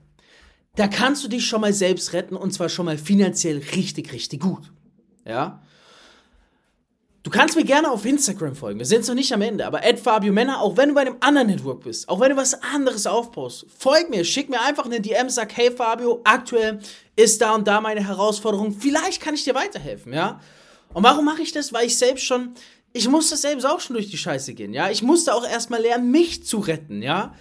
da 0.74 0.88
kannst 0.88 1.22
du 1.22 1.28
dich 1.28 1.44
schon 1.44 1.60
mal 1.60 1.74
selbst 1.74 2.14
retten 2.14 2.36
und 2.36 2.54
zwar 2.54 2.70
schon 2.70 2.86
mal 2.86 2.96
finanziell 2.96 3.58
richtig, 3.76 4.10
richtig 4.14 4.40
gut. 4.40 4.72
Ja. 5.26 5.62
Du 7.24 7.30
kannst 7.30 7.54
mir 7.54 7.64
gerne 7.64 7.88
auf 7.88 8.04
Instagram 8.04 8.56
folgen. 8.56 8.80
Wir 8.80 8.86
sind 8.86 9.06
noch 9.06 9.14
nicht 9.14 9.32
am 9.32 9.42
Ende, 9.42 9.64
aber 9.64 9.80
Fabio 10.02 10.32
Männer, 10.32 10.60
auch 10.60 10.76
wenn 10.76 10.88
du 10.88 10.94
bei 10.96 11.02
einem 11.02 11.16
anderen 11.20 11.46
Network 11.46 11.84
bist, 11.84 12.08
auch 12.08 12.18
wenn 12.18 12.30
du 12.30 12.36
was 12.36 12.60
anderes 12.62 13.06
aufbaust, 13.06 13.64
folg 13.78 14.10
mir, 14.10 14.24
schick 14.24 14.50
mir 14.50 14.60
einfach 14.60 14.86
eine 14.86 15.00
DM, 15.00 15.30
sag, 15.30 15.56
hey 15.56 15.70
Fabio, 15.70 16.20
aktuell 16.24 16.80
ist 17.14 17.40
da 17.40 17.54
und 17.54 17.68
da 17.68 17.80
meine 17.80 18.04
Herausforderung. 18.04 18.72
Vielleicht 18.72 19.22
kann 19.22 19.34
ich 19.34 19.44
dir 19.44 19.54
weiterhelfen, 19.54 20.12
ja? 20.12 20.40
Und 20.92 21.04
warum 21.04 21.24
mache 21.24 21.42
ich 21.42 21.52
das? 21.52 21.72
Weil 21.72 21.86
ich 21.86 21.96
selbst 21.96 22.24
schon, 22.24 22.54
ich 22.92 23.08
musste 23.08 23.36
selbst 23.36 23.64
auch 23.64 23.78
schon 23.78 23.94
durch 23.94 24.10
die 24.10 24.18
Scheiße 24.18 24.54
gehen, 24.54 24.74
ja? 24.74 24.90
Ich 24.90 25.04
musste 25.04 25.32
auch 25.32 25.48
erstmal 25.48 25.80
lernen, 25.80 26.10
mich 26.10 26.44
zu 26.44 26.58
retten, 26.58 27.02
ja? 27.02 27.36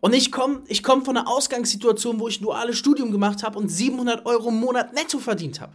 Und 0.00 0.14
ich 0.14 0.32
komme 0.32 0.62
ich 0.66 0.82
komm 0.82 1.04
von 1.04 1.14
einer 1.14 1.28
Ausgangssituation, 1.28 2.20
wo 2.20 2.28
ich 2.28 2.40
ein 2.40 2.44
duales 2.44 2.78
Studium 2.78 3.12
gemacht 3.12 3.42
habe 3.42 3.58
und 3.58 3.68
700 3.68 4.24
Euro 4.24 4.48
im 4.48 4.60
Monat 4.60 4.94
netto 4.94 5.18
verdient 5.18 5.60
habe. 5.60 5.74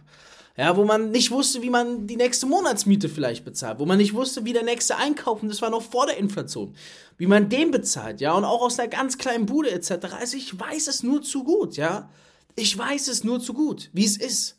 Ja, 0.56 0.76
wo 0.76 0.84
man 0.84 1.10
nicht 1.10 1.30
wusste, 1.30 1.62
wie 1.62 1.70
man 1.70 2.06
die 2.06 2.16
nächste 2.16 2.44
Monatsmiete 2.46 3.08
vielleicht 3.08 3.44
bezahlt, 3.44 3.78
wo 3.78 3.86
man 3.86 3.96
nicht 3.96 4.12
wusste, 4.12 4.44
wie 4.44 4.52
der 4.52 4.64
nächste 4.64 4.96
Einkauf, 4.96 5.42
und 5.42 5.48
das 5.48 5.62
war 5.62 5.70
noch 5.70 5.82
vor 5.82 6.06
der 6.06 6.18
Inflation, 6.18 6.74
wie 7.16 7.26
man 7.26 7.48
den 7.48 7.70
bezahlt, 7.70 8.20
ja, 8.20 8.34
und 8.34 8.44
auch 8.44 8.60
aus 8.60 8.78
einer 8.78 8.88
ganz 8.88 9.16
kleinen 9.16 9.46
Bude 9.46 9.70
etc. 9.70 10.08
Also 10.18 10.36
ich 10.36 10.58
weiß 10.58 10.88
es 10.88 11.02
nur 11.02 11.22
zu 11.22 11.44
gut, 11.44 11.76
ja. 11.76 12.10
Ich 12.54 12.76
weiß 12.76 13.08
es 13.08 13.24
nur 13.24 13.40
zu 13.40 13.54
gut, 13.54 13.88
wie 13.94 14.04
es 14.04 14.18
ist. 14.18 14.58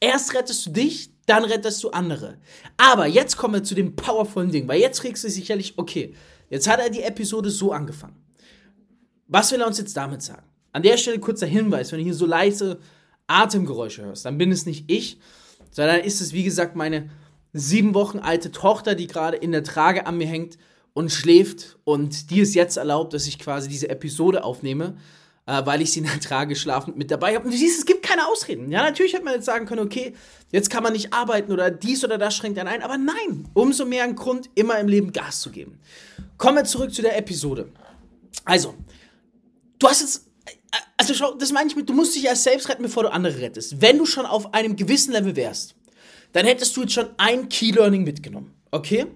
Erst 0.00 0.34
rettest 0.34 0.64
du 0.66 0.70
dich, 0.70 1.10
dann 1.26 1.44
rettest 1.44 1.84
du 1.84 1.90
andere. 1.90 2.38
Aber 2.78 3.06
jetzt 3.06 3.36
kommen 3.36 3.54
wir 3.54 3.64
zu 3.64 3.74
dem 3.74 3.96
powervollen 3.96 4.50
Ding, 4.50 4.66
weil 4.66 4.80
jetzt 4.80 5.02
kriegst 5.02 5.24
du 5.24 5.30
sicherlich, 5.30 5.74
okay, 5.76 6.14
jetzt 6.48 6.68
hat 6.68 6.80
er 6.80 6.88
die 6.88 7.02
Episode 7.02 7.50
so 7.50 7.72
angefangen. 7.72 8.16
Was 9.28 9.52
will 9.52 9.60
er 9.60 9.66
uns 9.66 9.78
jetzt 9.78 9.96
damit 9.96 10.22
sagen? 10.22 10.46
An 10.72 10.82
der 10.82 10.96
Stelle 10.96 11.18
kurzer 11.18 11.46
Hinweis, 11.46 11.92
wenn 11.92 11.98
du 11.98 12.04
hier 12.04 12.14
so 12.14 12.26
leise 12.26 12.80
Atemgeräusche 13.26 14.02
hörst, 14.02 14.24
dann 14.24 14.38
bin 14.38 14.52
es 14.52 14.66
nicht 14.66 14.90
ich, 14.90 15.18
sondern 15.70 16.00
ist 16.00 16.20
es, 16.20 16.32
wie 16.32 16.44
gesagt, 16.44 16.76
meine 16.76 17.10
sieben 17.52 17.94
Wochen 17.94 18.18
alte 18.18 18.50
Tochter, 18.50 18.94
die 18.94 19.06
gerade 19.06 19.36
in 19.36 19.52
der 19.52 19.64
Trage 19.64 20.06
an 20.06 20.18
mir 20.18 20.26
hängt 20.26 20.58
und 20.92 21.10
schläft 21.10 21.78
und 21.84 22.30
die 22.30 22.40
es 22.40 22.54
jetzt 22.54 22.76
erlaubt, 22.76 23.14
dass 23.14 23.26
ich 23.26 23.38
quasi 23.38 23.68
diese 23.68 23.88
Episode 23.88 24.44
aufnehme, 24.44 24.96
äh, 25.46 25.64
weil 25.64 25.82
ich 25.82 25.92
sie 25.92 26.00
in 26.00 26.06
der 26.06 26.20
Trage 26.20 26.56
schlafend 26.56 26.96
mit 26.96 27.10
dabei 27.10 27.34
habe. 27.34 27.44
Und 27.44 27.52
du 27.52 27.58
siehst, 27.58 27.78
es 27.78 27.86
gibt 27.86 28.02
keine 28.02 28.26
Ausreden. 28.28 28.70
Ja, 28.70 28.82
natürlich 28.82 29.12
hätte 29.12 29.24
man 29.24 29.34
jetzt 29.34 29.46
sagen 29.46 29.66
können, 29.66 29.84
okay, 29.84 30.14
jetzt 30.52 30.70
kann 30.70 30.82
man 30.82 30.92
nicht 30.92 31.12
arbeiten 31.12 31.52
oder 31.52 31.70
dies 31.70 32.04
oder 32.04 32.18
das 32.18 32.36
schränkt 32.36 32.58
einen 32.58 32.68
ein, 32.68 32.82
aber 32.82 32.98
nein, 32.98 33.48
umso 33.54 33.84
mehr 33.84 34.04
ein 34.04 34.16
Grund, 34.16 34.50
immer 34.54 34.78
im 34.78 34.88
Leben 34.88 35.12
Gas 35.12 35.40
zu 35.40 35.50
geben. 35.50 35.78
Kommen 36.38 36.56
wir 36.56 36.64
zurück 36.64 36.92
zu 36.92 37.02
der 37.02 37.18
Episode. 37.18 37.68
Also, 38.44 38.74
du 39.78 39.88
hast 39.88 40.00
jetzt 40.00 40.26
also 40.96 41.14
schau, 41.14 41.34
das 41.34 41.52
meine 41.52 41.68
ich 41.68 41.76
mit, 41.76 41.88
du 41.88 41.92
musst 41.92 42.14
dich 42.14 42.24
erst 42.24 42.44
selbst 42.44 42.68
retten, 42.68 42.82
bevor 42.82 43.04
du 43.04 43.12
andere 43.12 43.40
rettest. 43.40 43.80
Wenn 43.80 43.98
du 43.98 44.06
schon 44.06 44.26
auf 44.26 44.54
einem 44.54 44.76
gewissen 44.76 45.12
Level 45.12 45.36
wärst, 45.36 45.74
dann 46.32 46.46
hättest 46.46 46.76
du 46.76 46.82
jetzt 46.82 46.92
schon 46.92 47.10
ein 47.16 47.48
Key 47.48 47.70
Learning 47.70 48.04
mitgenommen, 48.04 48.54
okay? 48.70 49.06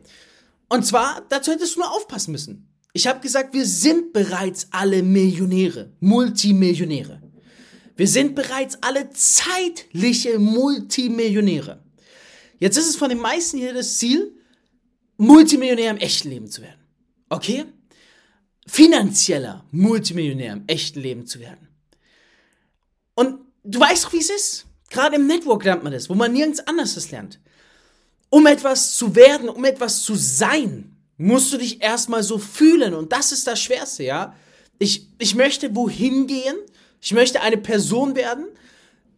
Und 0.68 0.84
zwar, 0.86 1.22
dazu 1.28 1.50
hättest 1.50 1.76
du 1.76 1.80
nur 1.80 1.92
aufpassen 1.92 2.32
müssen. 2.32 2.68
Ich 2.92 3.06
habe 3.06 3.20
gesagt, 3.20 3.54
wir 3.54 3.66
sind 3.66 4.12
bereits 4.12 4.68
alle 4.70 5.02
Millionäre, 5.02 5.92
Multimillionäre. 6.00 7.22
Wir 7.96 8.08
sind 8.08 8.34
bereits 8.34 8.78
alle 8.82 9.10
zeitliche 9.10 10.38
Multimillionäre. 10.38 11.82
Jetzt 12.60 12.76
ist 12.76 12.88
es 12.88 12.96
von 12.96 13.08
den 13.08 13.18
meisten 13.18 13.58
hier 13.58 13.74
das 13.74 13.98
Ziel, 13.98 14.34
Multimillionär 15.16 15.90
im 15.90 15.96
echten 15.96 16.30
Leben 16.30 16.48
zu 16.48 16.62
werden. 16.62 16.80
Okay? 17.28 17.64
Finanzieller 18.68 19.64
Multimillionär 19.70 20.52
im 20.52 20.64
echten 20.66 21.00
Leben 21.00 21.26
zu 21.26 21.40
werden. 21.40 21.68
Und 23.14 23.40
du 23.64 23.80
weißt 23.80 24.04
doch, 24.04 24.12
wie 24.12 24.18
es 24.18 24.30
ist. 24.30 24.66
Gerade 24.90 25.16
im 25.16 25.26
Network 25.26 25.64
lernt 25.64 25.82
man 25.82 25.92
das, 25.92 26.08
wo 26.08 26.14
man 26.14 26.32
nirgends 26.32 26.60
anders 26.60 26.94
das 26.94 27.10
lernt. 27.10 27.40
Um 28.30 28.46
etwas 28.46 28.96
zu 28.96 29.16
werden, 29.16 29.48
um 29.48 29.64
etwas 29.64 30.02
zu 30.02 30.14
sein, 30.14 30.96
musst 31.16 31.52
du 31.52 31.56
dich 31.56 31.82
erstmal 31.82 32.22
so 32.22 32.38
fühlen. 32.38 32.94
Und 32.94 33.12
das 33.12 33.32
ist 33.32 33.46
das 33.46 33.60
Schwerste, 33.60 34.04
ja. 34.04 34.34
Ich, 34.78 35.08
ich 35.18 35.34
möchte 35.34 35.74
wohin 35.74 36.26
gehen. 36.26 36.56
Ich 37.00 37.12
möchte 37.12 37.40
eine 37.40 37.56
Person 37.56 38.16
werden, 38.16 38.46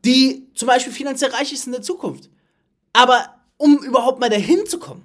die 0.05 0.49
zum 0.55 0.69
Beispiel 0.69 0.93
finanziell 0.93 1.33
reich 1.33 1.53
ist 1.53 1.67
in 1.67 1.73
der 1.73 1.83
Zukunft. 1.83 2.31
Aber 2.93 3.35
um 3.57 3.79
überhaupt 3.79 4.21
mal 4.21 4.31
dahin 4.31 4.67
zu 4.67 4.79
kommen, 4.79 5.03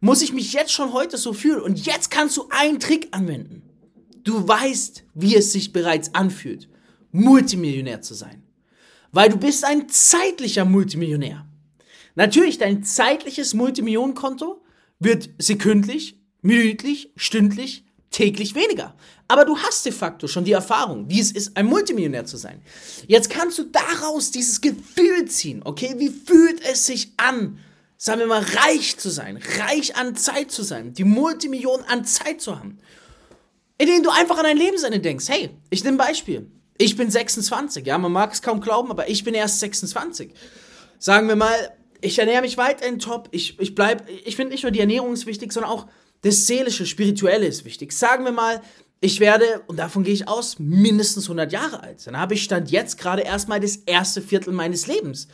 muss 0.00 0.22
ich 0.22 0.32
mich 0.32 0.52
jetzt 0.52 0.72
schon 0.72 0.92
heute 0.92 1.16
so 1.16 1.32
fühlen. 1.32 1.62
Und 1.62 1.84
jetzt 1.86 2.10
kannst 2.10 2.36
du 2.36 2.48
einen 2.50 2.78
Trick 2.78 3.08
anwenden. 3.12 3.62
Du 4.26 4.46
weißt, 4.46 5.04
wie 5.14 5.36
es 5.36 5.52
sich 5.52 5.72
bereits 5.72 6.12
anfühlt, 6.12 6.68
Multimillionär 7.12 8.02
zu 8.02 8.12
sein. 8.12 8.42
Weil 9.12 9.28
du 9.28 9.36
bist 9.36 9.64
ein 9.64 9.88
zeitlicher 9.88 10.64
Multimillionär. 10.64 11.46
Natürlich, 12.16 12.58
dein 12.58 12.82
zeitliches 12.82 13.54
Multimillionenkonto 13.54 14.64
wird 14.98 15.30
sekündlich, 15.38 16.18
minütlich, 16.42 17.12
stündlich, 17.14 17.84
täglich 18.10 18.56
weniger. 18.56 18.96
Aber 19.28 19.44
du 19.44 19.56
hast 19.58 19.86
de 19.86 19.92
facto 19.92 20.26
schon 20.26 20.44
die 20.44 20.52
Erfahrung, 20.52 21.08
wie 21.08 21.20
es 21.20 21.30
ist, 21.30 21.56
ein 21.56 21.66
Multimillionär 21.66 22.24
zu 22.24 22.36
sein. 22.36 22.60
Jetzt 23.06 23.30
kannst 23.30 23.58
du 23.58 23.62
daraus 23.62 24.32
dieses 24.32 24.60
Gefühl 24.60 25.26
ziehen, 25.26 25.60
okay? 25.64 25.94
Wie 25.98 26.10
fühlt 26.10 26.60
es 26.68 26.84
sich 26.86 27.12
an, 27.16 27.60
sagen 27.96 28.18
wir 28.18 28.26
mal, 28.26 28.42
reich 28.42 28.98
zu 28.98 29.08
sein, 29.08 29.38
reich 29.60 29.94
an 29.94 30.16
Zeit 30.16 30.50
zu 30.50 30.64
sein, 30.64 30.94
die 30.94 31.04
Multimillionen 31.04 31.86
an 31.86 32.04
Zeit 32.04 32.40
zu 32.40 32.58
haben? 32.58 32.78
Indem 33.78 34.02
du 34.02 34.10
einfach 34.10 34.38
an 34.38 34.44
dein 34.44 34.56
Lebensende 34.56 35.00
denkst. 35.00 35.28
Hey, 35.28 35.50
ich 35.70 35.84
nehme 35.84 35.96
ein 35.96 36.06
Beispiel. 36.08 36.50
Ich 36.78 36.96
bin 36.96 37.10
26, 37.10 37.86
ja, 37.86 37.96
man 37.96 38.12
mag 38.12 38.32
es 38.32 38.42
kaum 38.42 38.60
glauben, 38.60 38.90
aber 38.90 39.08
ich 39.08 39.24
bin 39.24 39.34
erst 39.34 39.60
26. 39.60 40.32
Sagen 40.98 41.28
wir 41.28 41.36
mal, 41.36 41.72
ich 42.00 42.18
ernähre 42.18 42.42
mich 42.42 42.58
weiterhin 42.58 42.98
top, 42.98 43.28
ich, 43.32 43.58
ich 43.58 43.74
bleib, 43.74 44.08
ich 44.08 44.36
finde 44.36 44.52
nicht 44.52 44.62
nur 44.62 44.72
die 44.72 44.80
Ernährung 44.80 45.12
ist 45.12 45.26
wichtig, 45.26 45.52
sondern 45.52 45.72
auch 45.72 45.86
das 46.22 46.46
Seelische, 46.46 46.86
Spirituelle 46.86 47.46
ist 47.46 47.64
wichtig. 47.64 47.92
Sagen 47.92 48.24
wir 48.24 48.32
mal, 48.32 48.60
ich 49.00 49.20
werde, 49.20 49.62
und 49.66 49.78
davon 49.78 50.04
gehe 50.04 50.14
ich 50.14 50.28
aus, 50.28 50.58
mindestens 50.58 51.24
100 51.24 51.52
Jahre 51.52 51.82
alt. 51.82 52.06
Dann 52.06 52.18
habe 52.18 52.34
ich 52.34 52.42
Stand 52.42 52.70
jetzt 52.70 52.98
gerade 52.98 53.22
erstmal 53.22 53.60
das 53.60 53.76
erste 53.76 54.22
Viertel 54.22 54.52
meines 54.52 54.86
Lebens 54.86 55.28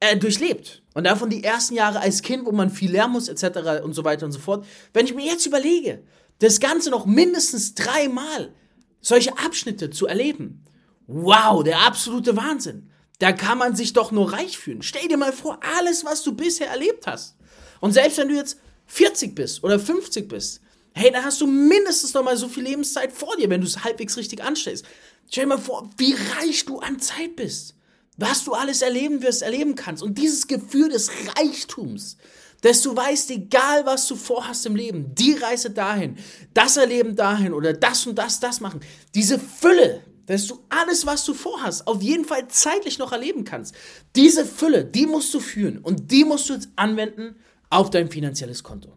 äh, 0.00 0.16
durchlebt. 0.16 0.82
Und 0.94 1.04
davon 1.04 1.30
die 1.30 1.42
ersten 1.42 1.74
Jahre 1.74 2.00
als 2.00 2.22
Kind, 2.22 2.44
wo 2.44 2.52
man 2.52 2.70
viel 2.70 2.92
lernen 2.92 3.14
muss, 3.14 3.28
etc. 3.28 3.82
und 3.82 3.94
so 3.94 4.04
weiter 4.04 4.26
und 4.26 4.32
so 4.32 4.38
fort. 4.38 4.66
Wenn 4.92 5.06
ich 5.06 5.14
mir 5.14 5.24
jetzt 5.24 5.46
überlege, 5.46 6.02
das 6.44 6.60
Ganze 6.60 6.90
noch 6.90 7.06
mindestens 7.06 7.74
dreimal 7.74 8.52
solche 9.00 9.36
Abschnitte 9.38 9.90
zu 9.90 10.06
erleben, 10.06 10.64
wow, 11.06 11.62
der 11.62 11.80
absolute 11.80 12.36
Wahnsinn. 12.36 12.90
Da 13.18 13.32
kann 13.32 13.58
man 13.58 13.76
sich 13.76 13.92
doch 13.92 14.10
nur 14.12 14.32
reich 14.32 14.58
fühlen. 14.58 14.82
Stell 14.82 15.08
dir 15.08 15.16
mal 15.16 15.32
vor, 15.32 15.60
alles, 15.78 16.04
was 16.04 16.22
du 16.22 16.34
bisher 16.34 16.68
erlebt 16.68 17.06
hast. 17.06 17.36
Und 17.80 17.92
selbst 17.92 18.18
wenn 18.18 18.28
du 18.28 18.34
jetzt 18.34 18.58
40 18.86 19.34
bist 19.34 19.62
oder 19.62 19.78
50 19.78 20.28
bist, 20.28 20.60
hey, 20.92 21.10
dann 21.10 21.24
hast 21.24 21.40
du 21.40 21.46
mindestens 21.46 22.14
noch 22.14 22.24
mal 22.24 22.36
so 22.36 22.48
viel 22.48 22.64
Lebenszeit 22.64 23.12
vor 23.12 23.36
dir, 23.36 23.50
wenn 23.50 23.60
du 23.60 23.66
es 23.66 23.84
halbwegs 23.84 24.16
richtig 24.16 24.42
anstellst. 24.42 24.84
Stell 25.30 25.44
dir 25.44 25.48
mal 25.48 25.58
vor, 25.58 25.90
wie 25.96 26.14
reich 26.38 26.64
du 26.64 26.78
an 26.78 27.00
Zeit 27.00 27.36
bist. 27.36 27.74
Was 28.16 28.44
du 28.44 28.52
alles 28.52 28.82
erleben 28.82 29.22
wirst, 29.22 29.42
erleben 29.42 29.74
kannst. 29.74 30.02
Und 30.02 30.18
dieses 30.18 30.46
Gefühl 30.46 30.88
des 30.88 31.10
Reichtums, 31.36 32.16
dass 32.64 32.80
du 32.80 32.96
weißt, 32.96 33.30
egal 33.30 33.84
was 33.84 34.08
du 34.08 34.16
vorhast 34.16 34.64
im 34.64 34.74
Leben, 34.74 35.14
die 35.14 35.34
Reise 35.34 35.68
dahin, 35.68 36.16
das 36.54 36.78
Erleben 36.78 37.14
dahin 37.14 37.52
oder 37.52 37.74
das 37.74 38.06
und 38.06 38.18
das, 38.18 38.40
das 38.40 38.62
machen, 38.62 38.80
diese 39.14 39.38
Fülle, 39.38 40.02
dass 40.24 40.46
du 40.46 40.64
alles, 40.70 41.04
was 41.04 41.26
du 41.26 41.34
vorhast, 41.34 41.86
auf 41.86 42.00
jeden 42.00 42.24
Fall 42.24 42.48
zeitlich 42.48 42.98
noch 42.98 43.12
erleben 43.12 43.44
kannst. 43.44 43.74
Diese 44.16 44.46
Fülle, 44.46 44.86
die 44.86 45.04
musst 45.04 45.34
du 45.34 45.40
führen 45.40 45.76
und 45.76 46.10
die 46.10 46.24
musst 46.24 46.48
du 46.48 46.54
jetzt 46.54 46.70
anwenden 46.74 47.36
auf 47.68 47.90
dein 47.90 48.10
finanzielles 48.10 48.62
Konto. 48.62 48.96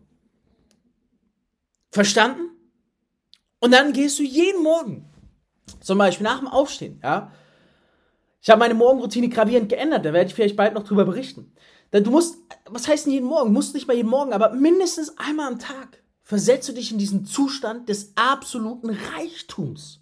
Verstanden? 1.92 2.52
Und 3.60 3.72
dann 3.72 3.92
gehst 3.92 4.18
du 4.18 4.24
jeden 4.24 4.64
Morgen, 4.64 5.10
zum 5.82 5.98
Beispiel 5.98 6.24
nach 6.24 6.40
dem 6.40 6.48
Aufstehen, 6.48 7.02
ja. 7.04 7.34
Ich 8.42 8.50
habe 8.50 8.60
meine 8.60 8.76
Morgenroutine 8.76 9.28
gravierend 9.28 9.68
geändert, 9.68 10.06
da 10.06 10.14
werde 10.14 10.30
ich 10.30 10.36
vielleicht 10.36 10.56
bald 10.56 10.74
noch 10.74 10.84
drüber 10.84 11.04
berichten. 11.04 11.52
Denn 11.94 12.03
du 12.03 12.12
musst, 12.12 12.38
was 12.65 12.88
heißt 12.88 13.06
denn 13.06 13.13
jeden 13.13 13.27
Morgen? 13.27 13.53
Musst 13.53 13.74
nicht 13.74 13.88
mal 13.88 13.96
jeden 13.96 14.10
Morgen, 14.10 14.34
aber 14.34 14.51
mindestens 14.53 15.17
einmal 15.17 15.48
am 15.48 15.60
Tag 15.60 16.03
versetzt 16.24 16.67
du 16.67 16.74
dich 16.74 16.91
in 16.91 16.98
diesen 16.98 17.25
Zustand 17.25 17.88
des 17.88 18.12
absoluten 18.15 18.89
Reichtums 18.89 20.01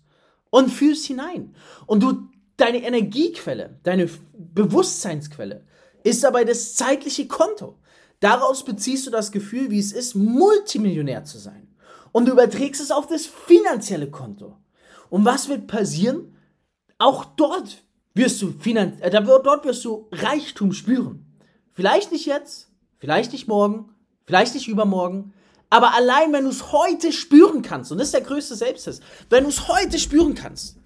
und 0.49 0.71
fühlst 0.71 1.05
hinein. 1.05 1.55
Und 1.85 2.01
du, 2.01 2.29
deine 2.57 2.83
Energiequelle, 2.83 3.79
deine 3.83 4.09
Bewusstseinsquelle 4.33 5.65
ist 6.03 6.23
dabei 6.23 6.43
das 6.43 6.75
zeitliche 6.75 7.27
Konto. 7.27 7.77
Daraus 8.19 8.63
beziehst 8.63 9.05
du 9.05 9.11
das 9.11 9.31
Gefühl, 9.31 9.69
wie 9.69 9.79
es 9.79 9.91
ist, 9.91 10.15
Multimillionär 10.15 11.25
zu 11.25 11.37
sein. 11.37 11.67
Und 12.11 12.27
du 12.27 12.31
überträgst 12.31 12.81
es 12.81 12.91
auf 12.91 13.07
das 13.07 13.25
finanzielle 13.25 14.09
Konto. 14.09 14.57
Und 15.09 15.25
was 15.25 15.49
wird 15.49 15.67
passieren? 15.67 16.35
Auch 16.97 17.25
dort 17.25 17.83
wirst 18.13 18.41
du 18.41 18.53
Finan 18.57 18.99
äh, 19.01 19.11
dort 19.11 19.65
wirst 19.65 19.83
du 19.83 20.07
Reichtum 20.11 20.71
spüren. 20.71 21.24
Vielleicht 21.75 22.13
nicht 22.13 22.25
jetzt, 22.25 22.69
vielleicht 22.99 23.33
nicht 23.33 23.49
morgen, 23.49 23.89
vielleicht 24.25 24.55
nicht 24.55 24.69
übermorgen, 24.69 25.33
aber 25.69 25.93
allein 25.93 26.31
wenn 26.31 26.45
du 26.45 26.49
es 26.49 26.71
heute 26.71 27.11
spüren 27.11 27.61
kannst, 27.61 27.91
und 27.91 27.97
das 27.97 28.07
ist 28.07 28.13
der 28.13 28.21
größte 28.21 28.55
Selbsttest, 28.55 29.03
wenn 29.29 29.43
du 29.43 29.49
es 29.49 29.67
heute 29.67 29.99
spüren 29.99 30.35
kannst, 30.35 30.77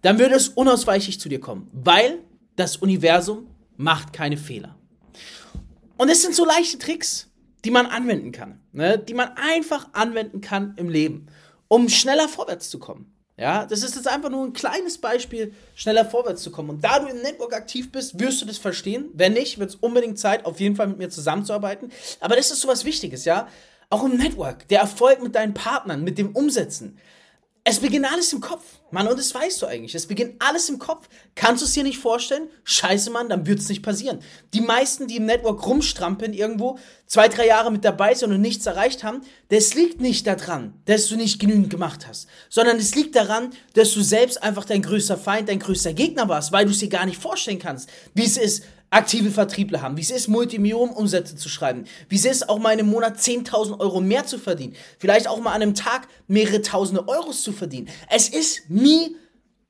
dann 0.00 0.18
würde 0.18 0.36
es 0.36 0.48
unausweichlich 0.48 1.20
zu 1.20 1.28
dir 1.28 1.38
kommen, 1.38 1.68
weil 1.72 2.20
das 2.56 2.78
Universum 2.78 3.46
macht 3.76 4.14
keine 4.14 4.38
Fehler. 4.38 4.76
Und 5.98 6.08
es 6.08 6.22
sind 6.22 6.34
so 6.34 6.46
leichte 6.46 6.78
Tricks, 6.78 7.30
die 7.66 7.70
man 7.70 7.84
anwenden 7.84 8.32
kann, 8.32 8.60
ne? 8.72 8.98
die 8.98 9.14
man 9.14 9.32
einfach 9.36 9.88
anwenden 9.92 10.40
kann 10.40 10.72
im 10.78 10.88
Leben, 10.88 11.26
um 11.68 11.90
schneller 11.90 12.26
vorwärts 12.26 12.70
zu 12.70 12.78
kommen. 12.78 13.12
Ja, 13.38 13.66
das 13.66 13.84
ist 13.84 13.94
jetzt 13.94 14.08
einfach 14.08 14.30
nur 14.30 14.44
ein 14.44 14.52
kleines 14.52 14.98
Beispiel, 14.98 15.54
schneller 15.76 16.04
vorwärts 16.04 16.42
zu 16.42 16.50
kommen. 16.50 16.70
Und 16.70 16.84
da 16.84 16.98
du 16.98 17.06
im 17.06 17.22
Network 17.22 17.54
aktiv 17.54 17.92
bist, 17.92 18.18
wirst 18.18 18.42
du 18.42 18.46
das 18.46 18.58
verstehen. 18.58 19.10
Wenn 19.14 19.34
nicht, 19.34 19.60
wird 19.60 19.70
es 19.70 19.76
unbedingt 19.76 20.18
Zeit, 20.18 20.44
auf 20.44 20.58
jeden 20.58 20.74
Fall 20.74 20.88
mit 20.88 20.98
mir 20.98 21.08
zusammenzuarbeiten. 21.08 21.92
Aber 22.18 22.34
das 22.34 22.50
ist 22.50 22.60
so 22.60 22.66
was 22.66 22.84
Wichtiges, 22.84 23.24
ja. 23.24 23.46
Auch 23.90 24.04
im 24.04 24.16
Network, 24.16 24.66
der 24.68 24.80
Erfolg 24.80 25.22
mit 25.22 25.36
deinen 25.36 25.54
Partnern, 25.54 26.02
mit 26.02 26.18
dem 26.18 26.34
Umsetzen. 26.34 26.98
Es 27.70 27.80
beginnt 27.80 28.10
alles 28.10 28.32
im 28.32 28.40
Kopf. 28.40 28.64
Mann, 28.90 29.06
und 29.08 29.18
das 29.18 29.34
weißt 29.34 29.60
du 29.60 29.66
eigentlich. 29.66 29.94
Es 29.94 30.06
beginnt 30.06 30.36
alles 30.38 30.70
im 30.70 30.78
Kopf. 30.78 31.06
Kannst 31.34 31.60
du 31.60 31.66
es 31.66 31.74
dir 31.74 31.82
nicht 31.82 31.98
vorstellen? 31.98 32.48
Scheiße, 32.64 33.10
Mann, 33.10 33.28
dann 33.28 33.46
wird 33.46 33.58
es 33.58 33.68
nicht 33.68 33.82
passieren. 33.82 34.20
Die 34.54 34.62
meisten, 34.62 35.06
die 35.06 35.16
im 35.16 35.26
Network 35.26 35.66
rumstrampeln 35.66 36.32
irgendwo, 36.32 36.78
zwei, 37.04 37.28
drei 37.28 37.46
Jahre 37.46 37.70
mit 37.70 37.84
dabei 37.84 38.14
sind 38.14 38.32
und 38.32 38.40
nichts 38.40 38.64
erreicht 38.64 39.04
haben, 39.04 39.20
das 39.50 39.74
liegt 39.74 40.00
nicht 40.00 40.26
daran, 40.26 40.80
dass 40.86 41.08
du 41.08 41.16
nicht 41.16 41.40
genügend 41.40 41.68
gemacht 41.68 42.08
hast, 42.08 42.26
sondern 42.48 42.78
es 42.78 42.94
liegt 42.94 43.14
daran, 43.14 43.50
dass 43.74 43.92
du 43.92 44.00
selbst 44.00 44.42
einfach 44.42 44.64
dein 44.64 44.80
größter 44.80 45.18
Feind, 45.18 45.50
dein 45.50 45.58
größter 45.58 45.92
Gegner 45.92 46.26
warst, 46.30 46.52
weil 46.52 46.64
du 46.64 46.70
es 46.70 46.78
dir 46.78 46.88
gar 46.88 47.04
nicht 47.04 47.20
vorstellen 47.20 47.58
kannst, 47.58 47.90
wie 48.14 48.24
es 48.24 48.38
ist, 48.38 48.64
aktive 48.90 49.30
Vertriebler 49.30 49.82
haben, 49.82 49.96
wie 49.96 50.02
es 50.02 50.10
ist, 50.10 50.28
Multimillionen-Umsätze 50.28 51.36
zu 51.36 51.48
schreiben, 51.48 51.84
wie 52.08 52.16
es 52.16 52.24
ist, 52.24 52.48
auch 52.48 52.58
mal 52.58 52.72
in 52.72 52.80
einem 52.80 52.90
Monat 52.90 53.18
10.000 53.18 53.80
Euro 53.80 54.00
mehr 54.00 54.26
zu 54.26 54.38
verdienen, 54.38 54.74
vielleicht 54.98 55.28
auch 55.28 55.40
mal 55.40 55.52
an 55.52 55.62
einem 55.62 55.74
Tag 55.74 56.08
mehrere 56.26 56.62
tausende 56.62 57.06
Euros 57.08 57.42
zu 57.42 57.52
verdienen. 57.52 57.88
Es 58.08 58.28
ist 58.28 58.70
nie 58.70 59.16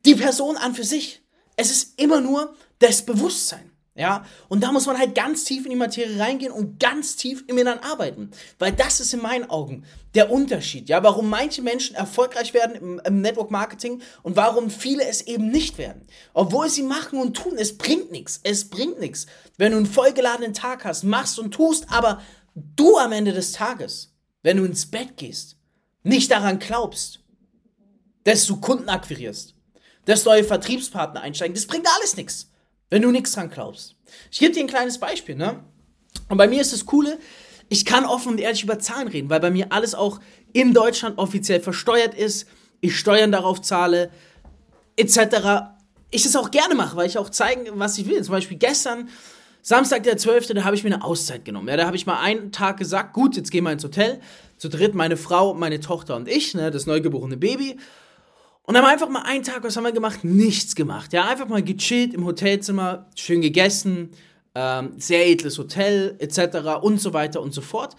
die 0.04 0.14
Person 0.14 0.56
an 0.56 0.74
für 0.74 0.84
sich. 0.84 1.22
Es 1.56 1.70
ist 1.70 2.00
immer 2.00 2.20
nur 2.20 2.54
das 2.78 3.04
Bewusstsein. 3.04 3.70
Ja, 3.98 4.24
und 4.46 4.62
da 4.62 4.70
muss 4.70 4.86
man 4.86 4.96
halt 4.96 5.16
ganz 5.16 5.42
tief 5.42 5.64
in 5.64 5.70
die 5.70 5.76
Materie 5.76 6.20
reingehen 6.20 6.52
und 6.52 6.78
ganz 6.78 7.16
tief 7.16 7.42
im 7.48 7.58
Inneren 7.58 7.80
arbeiten. 7.80 8.30
Weil 8.60 8.70
das 8.70 9.00
ist 9.00 9.12
in 9.12 9.20
meinen 9.20 9.50
Augen 9.50 9.84
der 10.14 10.30
Unterschied. 10.30 10.88
Ja, 10.88 11.02
warum 11.02 11.28
manche 11.28 11.62
Menschen 11.62 11.96
erfolgreich 11.96 12.54
werden 12.54 12.76
im, 12.76 13.00
im, 13.04 13.20
Network 13.22 13.50
Marketing 13.50 14.00
und 14.22 14.36
warum 14.36 14.70
viele 14.70 15.04
es 15.04 15.22
eben 15.22 15.50
nicht 15.50 15.78
werden. 15.78 16.06
Obwohl 16.32 16.70
sie 16.70 16.84
machen 16.84 17.18
und 17.18 17.36
tun, 17.36 17.54
es 17.58 17.76
bringt 17.76 18.12
nichts. 18.12 18.38
Es 18.44 18.70
bringt 18.70 19.00
nichts. 19.00 19.26
Wenn 19.56 19.72
du 19.72 19.78
einen 19.78 19.86
vollgeladenen 19.86 20.54
Tag 20.54 20.84
hast, 20.84 21.02
machst 21.02 21.40
und 21.40 21.50
tust, 21.50 21.86
aber 21.90 22.22
du 22.54 22.98
am 22.98 23.10
Ende 23.10 23.32
des 23.32 23.50
Tages, 23.50 24.14
wenn 24.44 24.58
du 24.58 24.64
ins 24.64 24.88
Bett 24.88 25.16
gehst, 25.16 25.56
nicht 26.04 26.30
daran 26.30 26.60
glaubst, 26.60 27.18
dass 28.22 28.46
du 28.46 28.60
Kunden 28.60 28.90
akquirierst, 28.90 29.56
dass 30.04 30.24
neue 30.24 30.44
Vertriebspartner 30.44 31.20
einsteigen, 31.20 31.56
das 31.56 31.66
bringt 31.66 31.88
alles 31.96 32.16
nichts 32.16 32.48
wenn 32.90 33.02
du 33.02 33.10
nichts 33.10 33.32
dran 33.32 33.50
glaubst. 33.50 33.96
Ich 34.30 34.38
gebe 34.38 34.52
dir 34.52 34.60
ein 34.60 34.68
kleines 34.68 34.98
Beispiel, 34.98 35.34
ne? 35.34 35.62
Und 36.28 36.36
bei 36.38 36.48
mir 36.48 36.60
ist 36.60 36.72
das 36.72 36.86
Coole, 36.86 37.18
ich 37.68 37.84
kann 37.84 38.04
offen 38.04 38.32
und 38.32 38.40
ehrlich 38.40 38.62
über 38.62 38.78
Zahlen 38.78 39.08
reden, 39.08 39.30
weil 39.30 39.40
bei 39.40 39.50
mir 39.50 39.72
alles 39.72 39.94
auch 39.94 40.20
in 40.52 40.72
Deutschland 40.72 41.18
offiziell 41.18 41.60
versteuert 41.60 42.14
ist, 42.14 42.48
ich 42.80 42.98
Steuern 42.98 43.32
darauf 43.32 43.60
zahle, 43.60 44.10
etc. 44.96 45.18
Ich 46.10 46.22
das 46.22 46.36
auch 46.36 46.50
gerne 46.50 46.74
mache, 46.74 46.96
weil 46.96 47.06
ich 47.06 47.18
auch 47.18 47.28
zeigen, 47.28 47.66
was 47.74 47.98
ich 47.98 48.06
will. 48.06 48.22
Zum 48.22 48.32
Beispiel 48.32 48.56
gestern, 48.56 49.08
Samstag 49.60 50.04
der 50.04 50.16
12., 50.16 50.46
da 50.48 50.64
habe 50.64 50.76
ich 50.76 50.84
mir 50.84 50.94
eine 50.94 51.04
Auszeit 51.04 51.44
genommen. 51.44 51.68
Ja, 51.68 51.76
da 51.76 51.86
habe 51.86 51.96
ich 51.96 52.06
mal 52.06 52.20
einen 52.20 52.52
Tag 52.52 52.78
gesagt, 52.78 53.12
gut, 53.12 53.36
jetzt 53.36 53.50
gehen 53.50 53.64
wir 53.64 53.72
ins 53.72 53.84
Hotel. 53.84 54.20
Zu 54.56 54.68
dritt 54.68 54.94
meine 54.94 55.16
Frau, 55.16 55.54
meine 55.54 55.80
Tochter 55.80 56.16
und 56.16 56.28
ich, 56.28 56.54
ne, 56.54 56.70
das 56.70 56.86
neugeborene 56.86 57.36
Baby. 57.36 57.76
Und 58.68 58.76
haben 58.76 58.84
einfach 58.84 59.08
mal 59.08 59.22
einen 59.22 59.44
Tag, 59.44 59.64
was 59.64 59.78
haben 59.78 59.84
wir 59.84 59.92
gemacht? 59.92 60.24
Nichts 60.24 60.74
gemacht. 60.74 61.14
Ja, 61.14 61.26
einfach 61.26 61.48
mal 61.48 61.62
gechillt 61.62 62.12
im 62.12 62.26
Hotelzimmer, 62.26 63.06
schön 63.14 63.40
gegessen, 63.40 64.10
ähm, 64.54 64.92
sehr 64.98 65.26
edles 65.26 65.56
Hotel, 65.56 66.16
etc. 66.18 66.82
und 66.82 67.00
so 67.00 67.14
weiter 67.14 67.40
und 67.40 67.54
so 67.54 67.62
fort. 67.62 67.96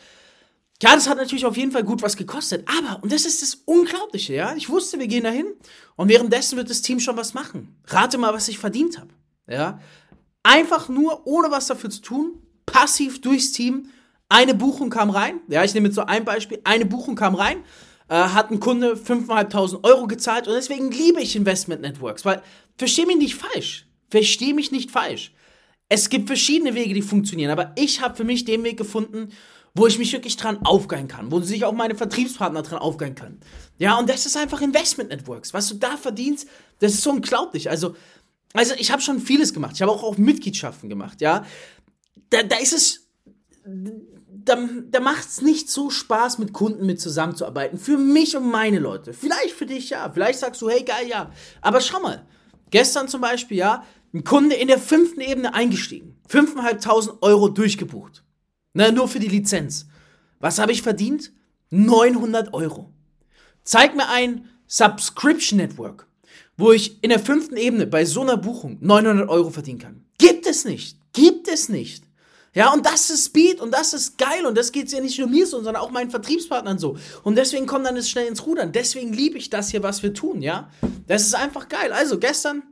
Ja, 0.79 0.93
das 0.93 1.09
hat 1.09 1.17
natürlich 1.17 1.47
auf 1.47 1.57
jeden 1.57 1.71
Fall 1.71 1.83
gut 1.83 2.03
was 2.03 2.15
gekostet. 2.15 2.69
Aber, 2.69 3.01
und 3.01 3.11
das 3.11 3.25
ist 3.25 3.41
das 3.41 3.63
Unglaubliche, 3.65 4.35
ja, 4.35 4.53
ich 4.55 4.69
wusste, 4.69 4.99
wir 4.99 5.07
gehen 5.07 5.23
dahin 5.23 5.47
und 5.95 6.07
währenddessen 6.07 6.55
wird 6.55 6.69
das 6.69 6.83
Team 6.83 6.99
schon 6.99 7.17
was 7.17 7.33
machen. 7.33 7.75
Rate 7.87 8.19
mal, 8.19 8.31
was 8.35 8.47
ich 8.47 8.59
verdient 8.59 8.99
habe. 8.99 9.09
Ja, 9.49 9.79
einfach 10.43 10.87
nur, 10.87 11.25
ohne 11.25 11.49
was 11.49 11.65
dafür 11.65 11.89
zu 11.89 12.03
tun, 12.03 12.43
passiv 12.67 13.21
durchs 13.21 13.53
Team. 13.53 13.89
Eine 14.29 14.53
Buchung 14.53 14.91
kam 14.91 15.09
rein. 15.09 15.39
Ja, 15.47 15.63
ich 15.63 15.73
nehme 15.73 15.87
jetzt 15.87 15.95
so 15.95 16.03
ein 16.03 16.25
Beispiel. 16.25 16.61
Eine 16.63 16.85
Buchung 16.85 17.15
kam 17.15 17.33
rein, 17.33 17.63
äh, 18.09 18.15
hat 18.15 18.51
ein 18.51 18.59
Kunde 18.59 18.95
5.500 18.95 19.83
Euro 19.83 20.07
gezahlt 20.07 20.47
und 20.47 20.55
deswegen 20.55 20.91
liebe 20.91 21.21
ich 21.21 21.35
Investment 21.35 21.81
Networks, 21.81 22.25
weil, 22.25 22.41
versteh 22.77 23.05
mich 23.05 23.17
nicht 23.17 23.35
falsch. 23.35 23.87
Versteh 24.09 24.53
mich 24.53 24.71
nicht 24.71 24.91
falsch. 24.91 25.33
Es 25.87 26.09
gibt 26.09 26.27
verschiedene 26.27 26.75
Wege, 26.75 26.93
die 26.93 27.01
funktionieren, 27.01 27.51
aber 27.51 27.73
ich 27.75 28.01
habe 28.01 28.15
für 28.15 28.23
mich 28.23 28.45
den 28.45 28.63
Weg 28.63 28.77
gefunden, 28.77 29.29
wo 29.75 29.87
ich 29.87 29.97
mich 29.97 30.11
wirklich 30.13 30.35
dran 30.35 30.59
aufgeilen 30.63 31.07
kann, 31.07 31.31
wo 31.31 31.39
sich 31.39 31.63
auch 31.65 31.73
meine 31.73 31.95
Vertriebspartner 31.95 32.63
dran 32.63 32.79
aufgeilen 32.79 33.15
können. 33.15 33.39
Ja, 33.77 33.97
und 33.97 34.09
das 34.09 34.25
ist 34.25 34.35
einfach 34.35 34.61
Investment 34.61 35.09
Networks. 35.09 35.53
Was 35.53 35.67
du 35.67 35.75
da 35.75 35.95
verdienst, 35.95 36.47
das 36.79 36.93
ist 36.93 37.03
so 37.03 37.11
unglaublich. 37.11 37.69
Also, 37.69 37.95
also 38.53 38.73
ich 38.77 38.91
habe 38.91 39.01
schon 39.01 39.19
vieles 39.19 39.53
gemacht. 39.53 39.73
Ich 39.75 39.81
habe 39.81 39.91
auch, 39.91 40.03
auch 40.03 40.17
Mitgliedschaften 40.17 40.89
gemacht, 40.89 41.21
ja. 41.21 41.45
Da, 42.29 42.43
da 42.43 42.57
ist 42.57 42.73
es, 42.73 43.07
da, 44.49 44.57
da 44.89 44.99
macht 44.99 45.27
es 45.27 45.41
nicht 45.41 45.69
so 45.69 45.89
Spaß, 45.89 46.39
mit 46.39 46.53
Kunden 46.53 46.85
mit 46.85 46.99
zusammenzuarbeiten. 46.99 47.77
Für 47.77 47.97
mich 47.97 48.35
und 48.35 48.49
meine 48.49 48.79
Leute. 48.79 49.13
Vielleicht 49.13 49.53
für 49.53 49.65
dich, 49.65 49.91
ja. 49.91 50.09
Vielleicht 50.11 50.39
sagst 50.39 50.61
du, 50.61 50.69
hey, 50.69 50.83
geil, 50.83 51.07
ja. 51.07 51.31
Aber 51.61 51.79
schau 51.81 51.99
mal. 51.99 52.25
Gestern 52.71 53.07
zum 53.07 53.21
Beispiel, 53.21 53.57
ja, 53.57 53.83
ein 54.13 54.23
Kunde 54.23 54.55
in 54.55 54.67
der 54.67 54.79
fünften 54.79 55.21
Ebene 55.21 55.53
eingestiegen. 55.53 56.19
5.500 56.29 57.21
Euro 57.21 57.49
durchgebucht. 57.49 58.23
Na, 58.73 58.91
nur 58.91 59.07
für 59.07 59.19
die 59.19 59.27
Lizenz. 59.27 59.87
Was 60.39 60.57
habe 60.57 60.71
ich 60.71 60.81
verdient? 60.81 61.31
900 61.69 62.53
Euro. 62.53 62.91
Zeig 63.63 63.95
mir 63.95 64.09
ein 64.09 64.49
Subscription 64.65 65.57
Network, 65.57 66.07
wo 66.57 66.71
ich 66.71 67.03
in 67.03 67.09
der 67.09 67.19
fünften 67.19 67.57
Ebene 67.57 67.85
bei 67.85 68.05
so 68.05 68.21
einer 68.21 68.37
Buchung 68.37 68.77
900 68.81 69.29
Euro 69.29 69.51
verdienen 69.51 69.79
kann. 69.79 70.05
Gibt 70.17 70.47
es 70.47 70.65
nicht. 70.65 70.97
Gibt 71.13 71.47
es 71.47 71.69
nicht. 71.69 72.08
Ja, 72.53 72.73
und 72.73 72.85
das 72.85 73.09
ist 73.09 73.25
Speed 73.25 73.61
und 73.61 73.71
das 73.71 73.93
ist 73.93 74.17
geil 74.17 74.45
und 74.45 74.57
das 74.57 74.71
geht 74.71 74.91
ja 74.91 74.99
nicht 75.01 75.19
nur 75.19 75.27
mir 75.27 75.45
so, 75.45 75.57
sondern 75.57 75.75
auch 75.75 75.91
meinen 75.91 76.09
Vertriebspartnern 76.09 76.79
so. 76.79 76.97
Und 77.23 77.35
deswegen 77.35 77.67
kommt 77.67 77.85
dann 77.85 77.95
es 77.95 78.09
schnell 78.09 78.27
ins 78.27 78.45
Rudern. 78.45 78.71
Deswegen 78.71 79.13
liebe 79.13 79.37
ich 79.37 79.49
das 79.49 79.69
hier, 79.69 79.83
was 79.83 80.01
wir 80.01 80.13
tun, 80.13 80.41
ja. 80.41 80.69
Das 81.07 81.23
ist 81.23 81.35
einfach 81.35 81.69
geil. 81.69 81.93
Also 81.93 82.17
gestern 82.17 82.63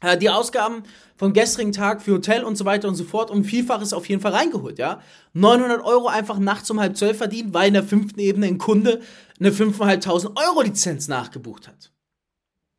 äh, 0.00 0.16
die 0.16 0.30
Ausgaben 0.30 0.82
vom 1.16 1.32
gestrigen 1.32 1.72
Tag 1.72 2.02
für 2.02 2.14
Hotel 2.14 2.42
und 2.42 2.56
so 2.56 2.64
weiter 2.64 2.88
und 2.88 2.94
so 2.94 3.04
fort 3.04 3.30
um 3.30 3.44
Vielfaches 3.44 3.92
auf 3.92 4.08
jeden 4.08 4.20
Fall 4.20 4.32
reingeholt, 4.32 4.78
ja. 4.78 5.00
900 5.34 5.84
Euro 5.84 6.08
einfach 6.08 6.38
nachts 6.38 6.70
um 6.70 6.80
halb 6.80 6.96
zwölf 6.96 7.18
verdient, 7.18 7.52
weil 7.52 7.68
in 7.68 7.74
der 7.74 7.84
fünften 7.84 8.18
Ebene 8.18 8.46
ein 8.46 8.58
Kunde 8.58 9.00
eine 9.38 9.50
5.500 9.50 10.36
Euro 10.36 10.62
Lizenz 10.62 11.08
nachgebucht 11.08 11.68
hat. 11.68 11.92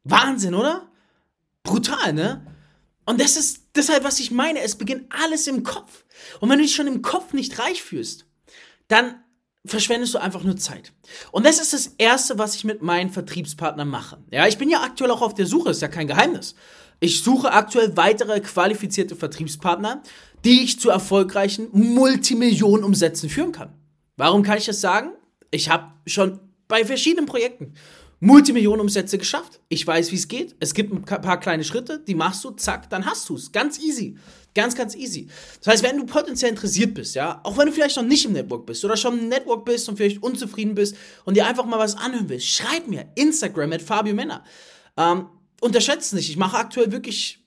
Wahnsinn, 0.04 0.56
oder? 0.56 0.90
Brutal, 1.64 2.14
ne? 2.14 2.46
Und 3.06 3.22
das 3.22 3.38
ist 3.38 3.64
deshalb, 3.76 4.04
was 4.04 4.20
ich 4.20 4.32
meine. 4.32 4.62
Es 4.62 4.76
beginnt 4.76 5.06
alles 5.10 5.48
im 5.48 5.64
Kopf. 5.64 6.03
Und 6.40 6.50
wenn 6.50 6.58
du 6.58 6.64
dich 6.64 6.76
schon 6.76 6.88
im 6.88 7.02
Kopf 7.02 7.34
nicht 7.34 7.60
reich 7.60 7.82
fühlst, 7.84 8.26
dann 8.88 9.16
verschwendest 9.66 10.14
du 10.14 10.20
einfach 10.20 10.44
nur 10.44 10.58
Zeit. 10.58 10.92
Und 11.32 11.46
das 11.46 11.60
ist 11.60 11.74
das 11.74 11.88
Erste, 11.98 12.38
was 12.38 12.56
ich 12.56 12.64
mit 12.64 12.82
meinen 12.82 13.10
Vertriebspartnern 13.10 13.88
mache. 13.88 14.18
Ja, 14.32 14.48
ich 14.48 14.58
bin 14.58 14.70
ja 14.70 14.82
aktuell 14.82 15.12
auch 15.12 15.22
auf 15.22 15.34
der 15.34 15.46
Suche, 15.46 15.70
ist 15.70 15.82
ja 15.82 15.88
kein 15.88 16.08
Geheimnis. 16.08 16.56
Ich 17.00 17.24
suche 17.24 17.52
aktuell 17.52 17.96
weitere 17.98 18.40
qualifizierte 18.42 19.16
Vertriebspartner, 19.16 20.04
die 20.44 20.64
ich 20.64 20.80
zu 20.80 20.90
erfolgreichen 20.90 21.70
Multimillionenumsätzen 21.72 23.30
führen 23.30 23.52
kann. 23.52 23.74
Warum 24.18 24.44
kann 24.44 24.58
ich 24.58 24.66
das 24.66 24.82
sagen? 24.82 25.12
Ich 25.52 25.70
habe 25.70 25.94
schon 26.06 26.40
bei 26.68 26.86
verschiedenen 26.86 27.26
Projekten 27.26 27.74
Multimillionenumsätze 28.20 29.18
geschafft. 29.18 29.60
Ich 29.68 29.86
weiß, 29.86 30.12
wie 30.12 30.16
es 30.16 30.30
geht. 30.30 30.56
Es 30.62 30.74
gibt 30.74 30.94
ein 30.94 31.04
paar 31.04 31.40
kleine 31.40 31.66
Schritte, 31.66 32.00
die 32.00 32.16
machst 32.16 32.44
du, 32.46 32.52
zack, 32.52 32.90
dann 32.90 33.06
hast 33.06 33.28
du 33.28 33.36
es. 33.36 33.52
Ganz 33.52 33.80
easy. 33.80 34.18
Ganz, 34.56 34.76
ganz 34.76 34.96
easy. 34.96 35.28
Das 35.60 35.74
heißt, 35.74 35.84
wenn 35.84 35.98
du 35.98 36.06
potenziell 36.06 36.52
interessiert 36.52 36.94
bist, 36.94 37.16
ja, 37.16 37.42
auch 37.44 37.58
wenn 37.58 37.66
du 37.66 37.72
vielleicht 37.72 37.98
noch 37.98 38.04
nicht 38.04 38.26
im 38.26 38.34
Network 38.34 38.66
bist 38.68 38.86
oder 38.86 38.96
schon 38.96 39.18
im 39.18 39.28
Network 39.28 39.66
bist 39.66 39.90
und 39.90 39.98
vielleicht 39.98 40.22
unzufrieden 40.22 40.76
bist 40.76 40.96
und 41.26 41.36
dir 41.36 41.48
einfach 41.48 41.66
mal 41.66 41.80
was 41.80 41.98
anhören 41.98 42.30
willst, 42.30 42.48
schreib 42.48 42.88
mir 42.88 43.08
Instagram 43.16 43.70
mit 43.70 43.82
Fabio 43.82 44.14
Männer. 44.14 44.44
Ähm, 44.96 45.28
unterschätzt 45.60 46.14
nicht. 46.14 46.30
Ich 46.30 46.38
mache 46.38 46.58
aktuell 46.58 46.92
wirklich, 46.92 47.40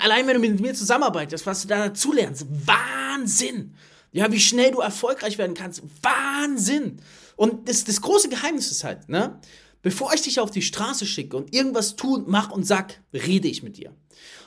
allein 0.00 0.26
wenn 0.26 0.34
du 0.34 0.48
mit 0.48 0.60
mir 0.60 0.72
zusammenarbeitest, 0.72 1.44
was 1.44 1.62
du 1.62 1.68
da 1.68 1.88
dazu 1.88 2.12
lernst, 2.12 2.46
Wahnsinn. 2.64 3.74
Ja, 4.12 4.32
wie 4.32 4.40
schnell 4.40 4.70
du 4.70 4.80
erfolgreich 4.80 5.36
werden 5.36 5.54
kannst, 5.54 5.82
Wahnsinn. 6.02 7.02
Und 7.36 7.68
das, 7.68 7.84
das 7.84 8.00
große 8.00 8.30
Geheimnis 8.30 8.70
ist 8.70 8.84
halt, 8.84 9.08
ne? 9.10 9.38
Bevor 9.82 10.12
ich 10.12 10.22
dich 10.22 10.40
auf 10.40 10.50
die 10.50 10.62
Straße 10.62 11.06
schicke 11.06 11.36
und 11.36 11.54
irgendwas 11.54 11.94
tun, 11.94 12.24
mach 12.26 12.50
und 12.50 12.64
sag, 12.64 13.00
rede 13.12 13.48
ich 13.48 13.62
mit 13.62 13.76
dir. 13.76 13.94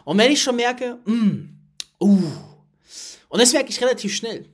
Und 0.03 0.17
wenn 0.17 0.31
ich 0.31 0.41
schon 0.41 0.57
merke, 0.57 0.99
mm, 1.05 1.50
uh, 2.01 2.31
und 3.29 3.41
das 3.41 3.53
merke 3.53 3.69
ich 3.69 3.81
relativ 3.81 4.13
schnell, 4.13 4.45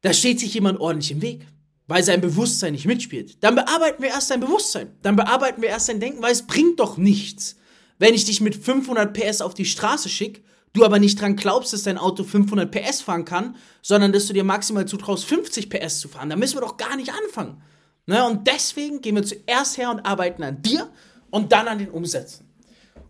da 0.00 0.12
steht 0.12 0.40
sich 0.40 0.54
jemand 0.54 0.80
ordentlich 0.80 1.10
im 1.12 1.22
Weg 1.22 1.46
weil 1.92 2.02
sein 2.02 2.22
Bewusstsein 2.22 2.72
nicht 2.72 2.86
mitspielt. 2.86 3.42
Dann 3.44 3.54
bearbeiten 3.54 4.02
wir 4.02 4.08
erst 4.08 4.28
sein 4.28 4.40
Bewusstsein. 4.40 4.96
Dann 5.02 5.14
bearbeiten 5.14 5.60
wir 5.60 5.68
erst 5.68 5.86
sein 5.86 6.00
Denken, 6.00 6.22
weil 6.22 6.32
es 6.32 6.46
bringt 6.46 6.80
doch 6.80 6.96
nichts, 6.96 7.56
wenn 7.98 8.14
ich 8.14 8.24
dich 8.24 8.40
mit 8.40 8.56
500 8.56 9.12
PS 9.12 9.42
auf 9.42 9.52
die 9.52 9.64
Straße 9.64 10.08
schicke, 10.08 10.40
du 10.72 10.84
aber 10.84 10.98
nicht 10.98 11.20
dran 11.20 11.36
glaubst, 11.36 11.74
dass 11.74 11.82
dein 11.82 11.98
Auto 11.98 12.24
500 12.24 12.70
PS 12.70 13.02
fahren 13.02 13.26
kann, 13.26 13.56
sondern 13.82 14.12
dass 14.12 14.26
du 14.26 14.32
dir 14.32 14.42
maximal 14.42 14.86
zutraust, 14.86 15.24
50 15.26 15.68
PS 15.68 16.00
zu 16.00 16.08
fahren. 16.08 16.30
Da 16.30 16.36
müssen 16.36 16.56
wir 16.56 16.62
doch 16.62 16.78
gar 16.78 16.96
nicht 16.96 17.12
anfangen. 17.12 17.62
Ne? 18.06 18.24
Und 18.26 18.46
deswegen 18.46 19.02
gehen 19.02 19.16
wir 19.16 19.22
zuerst 19.24 19.76
her 19.76 19.90
und 19.90 20.00
arbeiten 20.00 20.42
an 20.42 20.62
dir 20.62 20.90
und 21.30 21.52
dann 21.52 21.68
an 21.68 21.78
den 21.78 21.90
Umsätzen. 21.90 22.48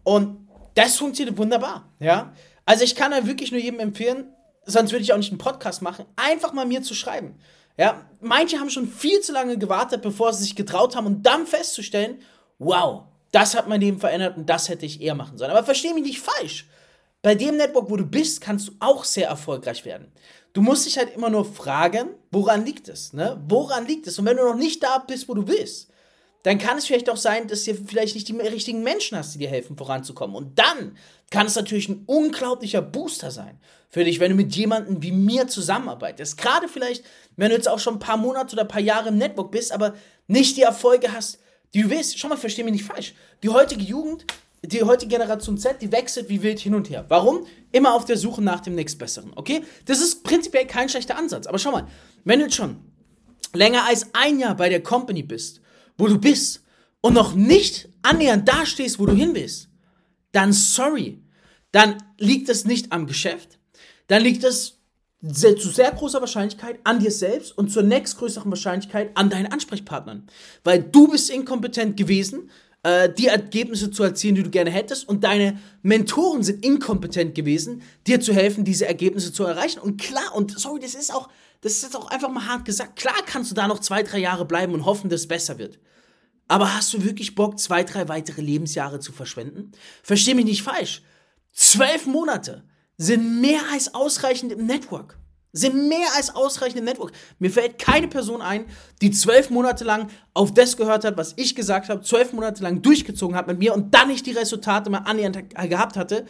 Und 0.03 0.49
das 0.75 0.97
funktioniert 0.97 1.39
wunderbar. 1.39 1.89
Ja? 2.01 2.33
Also 2.65 2.85
ich 2.85 2.95
kann 2.95 3.11
da 3.11 3.27
wirklich 3.27 3.53
nur 3.53 3.61
jedem 3.61 3.81
empfehlen, 3.81 4.33
sonst 4.65 4.93
würde 4.93 5.03
ich 5.03 5.13
auch 5.13 5.19
nicht 5.19 5.31
einen 5.31 5.39
Podcast 5.39 5.83
machen, 5.83 6.07
einfach 6.17 6.53
mal 6.53 6.67
mir 6.67 6.83
zu 6.83 6.95
schreiben. 6.95 7.39
Ja, 7.77 8.05
manche 8.21 8.59
haben 8.59 8.71
schon 8.71 8.87
viel 8.87 9.21
zu 9.21 9.33
lange 9.33 9.59
gewartet, 9.59 10.03
bevor 10.03 10.33
sie 10.33 10.45
sich 10.45 10.57
getraut 10.57 10.95
haben 10.95 11.07
und 11.07 11.23
dann 11.25 11.47
festzustellen, 11.47 12.21
wow, 12.59 13.05
das 13.33 13.55
hat 13.55 13.69
mein 13.69 13.81
Leben 13.81 13.99
verändert 13.99 14.37
und 14.37 14.49
das 14.49 14.69
hätte 14.69 14.87
ich 14.87 15.01
eher 15.01 15.15
machen 15.15 15.39
sollen. 15.39 15.51
Aber 15.51 15.65
verstehe 15.65 15.95
mich 15.95 16.05
nicht 16.05 16.21
falsch. 16.21 16.69
Bei 17.23 17.35
dem 17.35 17.57
Network, 17.57 17.91
wo 17.91 17.97
du 17.97 18.05
bist, 18.05 18.41
kannst 18.41 18.69
du 18.69 18.73
auch 18.81 19.05
sehr 19.05 19.29
erfolgreich 19.29 19.85
werden. 19.85 20.13
Du 20.53 20.61
musst 20.61 20.85
dich 20.87 20.99
halt 20.99 21.15
immer 21.15 21.31
nur 21.31 21.45
fragen, 21.45 22.11
woran 22.31 22.65
liegt 22.65 22.89
es, 22.89 23.13
ne? 23.13 23.41
Woran 23.49 23.87
liegt 23.87 24.07
es? 24.07 24.19
Und 24.19 24.27
wenn 24.27 24.37
du 24.37 24.45
noch 24.45 24.57
nicht 24.57 24.83
da 24.83 24.99
bist, 24.99 25.29
wo 25.29 25.35
du 25.35 25.45
bist, 25.45 25.91
dann 26.43 26.59
kann 26.59 26.77
es 26.77 26.87
vielleicht 26.87 27.09
auch 27.09 27.17
sein, 27.17 27.47
dass 27.47 27.65
du 27.65 27.75
vielleicht 27.75 28.15
nicht 28.15 28.29
die 28.29 28.37
richtigen 28.37 28.83
Menschen 28.83 29.17
hast, 29.17 29.35
die 29.35 29.39
dir 29.39 29.49
helfen, 29.49 29.77
voranzukommen. 29.77 30.35
Und 30.35 30.59
dann 30.59 30.97
kann 31.31 31.47
es 31.47 31.55
natürlich 31.55 31.89
ein 31.89 32.03
unglaublicher 32.07 32.83
Booster 32.83 33.31
sein 33.31 33.61
für 33.89 34.05
dich, 34.05 34.21
wenn 34.21 34.31
du 34.31 34.37
mit 34.37 34.55
jemandem 34.57 35.03
wie 35.03 35.13
mir 35.13 35.47
zusammenarbeitest. 35.47 36.39
Gerade 36.39 36.67
vielleicht, 36.67 37.05
wenn 37.37 37.51
du 37.51 37.55
jetzt 37.55 37.69
auch 37.69 37.79
schon 37.79 37.95
ein 37.95 38.01
paar 38.01 38.17
Monate 38.17 38.55
oder 38.55 38.63
ein 38.63 38.69
paar 38.69 38.81
Jahre 38.81 39.11
im 39.11 39.19
Network 39.19 39.51
bist, 39.53 39.71
aber 39.71 39.95
nicht 40.27 40.57
die 40.57 40.63
Erfolge 40.63 41.13
hast, 41.13 41.39
die 41.75 41.83
du 41.83 41.91
willst. 41.91 42.19
Schau 42.19 42.29
mal, 42.29 42.37
versteh 42.37 42.65
mich 42.65 42.73
nicht 42.73 42.85
falsch. 42.85 43.15
Die 43.43 43.49
heutige 43.49 43.83
Jugend, 43.83 44.27
die 44.63 44.83
heutige 44.83 45.11
Generation 45.11 45.59
Z, 45.59 45.81
die 45.81 45.93
wechselt 45.93 46.29
wie 46.29 46.43
wild 46.43 46.59
hin 46.59 46.75
und 46.75 46.91
her. 46.91 47.05
Warum? 47.09 47.47
Immer 47.71 47.95
auf 47.95 48.05
der 48.05 48.17
Suche 48.17 48.43
nach 48.43 48.61
dem 48.61 48.75
nächstbesseren, 48.75 49.33
okay? 49.37 49.63
Das 49.87 50.01
ist 50.01 50.23
prinzipiell 50.25 50.67
kein 50.67 50.89
schlechter 50.89 51.17
Ansatz. 51.17 51.47
Aber 51.47 51.59
schau 51.59 51.71
mal, 51.71 51.87
wenn 52.25 52.39
du 52.39 52.47
jetzt 52.47 52.57
schon 52.57 52.77
länger 53.55 53.85
als 53.87 54.09
ein 54.13 54.39
Jahr 54.39 54.57
bei 54.57 54.69
der 54.69 54.83
Company 54.83 55.23
bist, 55.23 55.61
wo 55.99 56.07
du 56.09 56.19
bist 56.19 56.63
und 57.01 57.15
noch 57.15 57.35
nicht 57.35 57.89
annähernd 58.03 58.49
da 58.49 58.67
stehst, 58.67 58.99
wo 58.99 59.07
du 59.07 59.15
hin 59.15 59.35
willst, 59.35 59.69
dann 60.33 60.53
sorry, 60.53 61.23
dann 61.71 62.03
liegt 62.19 62.49
es 62.49 62.65
nicht 62.65 62.93
am 62.93 63.07
Geschäft, 63.07 63.59
dann 64.09 64.23
liegt 64.23 64.45
es 64.45 64.79
sehr, 65.23 65.57
zu 65.57 65.69
sehr 65.69 65.93
großer 65.93 66.21
Wahrscheinlichkeit 66.21 66.81
an 66.85 66.99
dir 66.99 67.13
selbst 67.13 67.57
und 67.57 67.71
zur 67.71 67.85
nächstgrößeren 67.85 68.51
Wahrscheinlichkeit 68.51 69.11
an 69.15 69.31
deinen 69.31 69.47
Ansprechpartnern. 69.47 70.27
Weil 70.65 70.83
du 70.83 71.09
bist 71.09 71.31
inkompetent 71.31 71.97
gewesen, 71.97 72.51
äh, 72.83 73.09
die 73.09 73.29
Ergebnisse 73.29 73.93
zu 73.93 74.03
erzielen, 74.03 74.35
die 74.35 74.43
du 74.43 74.51
gerne 74.51 74.71
hättest, 74.71 75.09
und 75.09 75.23
deine 75.23 75.61
Mentoren 75.83 76.43
sind 76.43 76.65
inkompetent 76.65 77.37
gewesen, 77.37 77.83
dir 78.09 78.21
zu 78.21 78.35
helfen, 78.35 78.65
diese 78.65 78.87
Ergebnisse 78.87 79.33
zu 79.33 79.45
erreichen. 79.45 79.79
Und 79.79 80.01
klar, 80.01 80.35
und 80.35 80.59
sorry, 80.59 80.81
das 80.81 80.95
ist 80.95 81.15
auch 81.15 81.29
das 81.63 81.75
ist 81.75 81.83
jetzt 81.83 81.97
auch 81.97 82.11
einfach 82.11 82.29
mal 82.29 82.47
hart 82.47 82.65
gesagt. 82.65 82.97
Klar 82.97 83.15
kannst 83.25 83.51
du 83.51 83.55
da 83.55 83.67
noch 83.67 83.79
zwei, 83.79 84.03
drei 84.03 84.19
Jahre 84.19 84.45
bleiben 84.45 84.75
und 84.75 84.85
hoffen, 84.85 85.09
dass 85.09 85.23
es 85.23 85.29
besser 85.29 85.59
wird. 85.59 85.79
Aber 86.49 86.75
hast 86.75 86.93
du 86.93 87.05
wirklich 87.05 87.35
Bock, 87.35 87.59
zwei, 87.59 87.85
drei 87.85 88.09
weitere 88.09 88.43
Lebensjahre 88.43 89.01
zu 89.01 89.13
verschwenden? 89.13 89.73
Versteh 90.03 90.35
mich 90.35 90.45
nicht 90.45 90.63
falsch. 90.63 91.03
Zwölf 91.53 92.07
Monate 92.07 92.65
sind 92.99 93.41
mehr 93.41 93.61
als 93.73 93.95
ausreichend 93.95 94.53
im 94.53 94.67
Network. 94.67 95.19
Sind 95.53 95.89
mehr 95.89 96.09
als 96.17 96.35
ausreichend 96.35 96.79
im 96.81 96.85
Network. 96.85 97.13
Mir 97.39 97.51
fällt 97.51 97.79
keine 97.79 98.09
Person 98.09 98.43
ein, 98.43 98.65
die 99.01 99.11
zwölf 99.13 99.51
Monate 99.51 99.85
lang 99.85 100.11
auf 100.35 100.53
das 100.53 100.77
gehört 100.77 101.05
hat, 101.05 101.17
was 101.17 101.35
ich 101.37 101.55
gesagt 101.55 101.91
habe, 101.91 102.03
zwölf 102.03 102.33
Monate 102.33 102.63
lang 102.63 102.83
durchgezogen 102.83 103.37
hat 103.37 103.47
mit 103.47 103.59
mir 103.59 103.73
und 103.73 103.95
dann 103.95 104.09
nicht 104.09 104.27
die 104.27 104.33
Resultate 104.33 104.91
mal 104.91 104.99
annähernd 104.99 105.51
gehabt 105.51 105.97
hatte, 105.97 106.27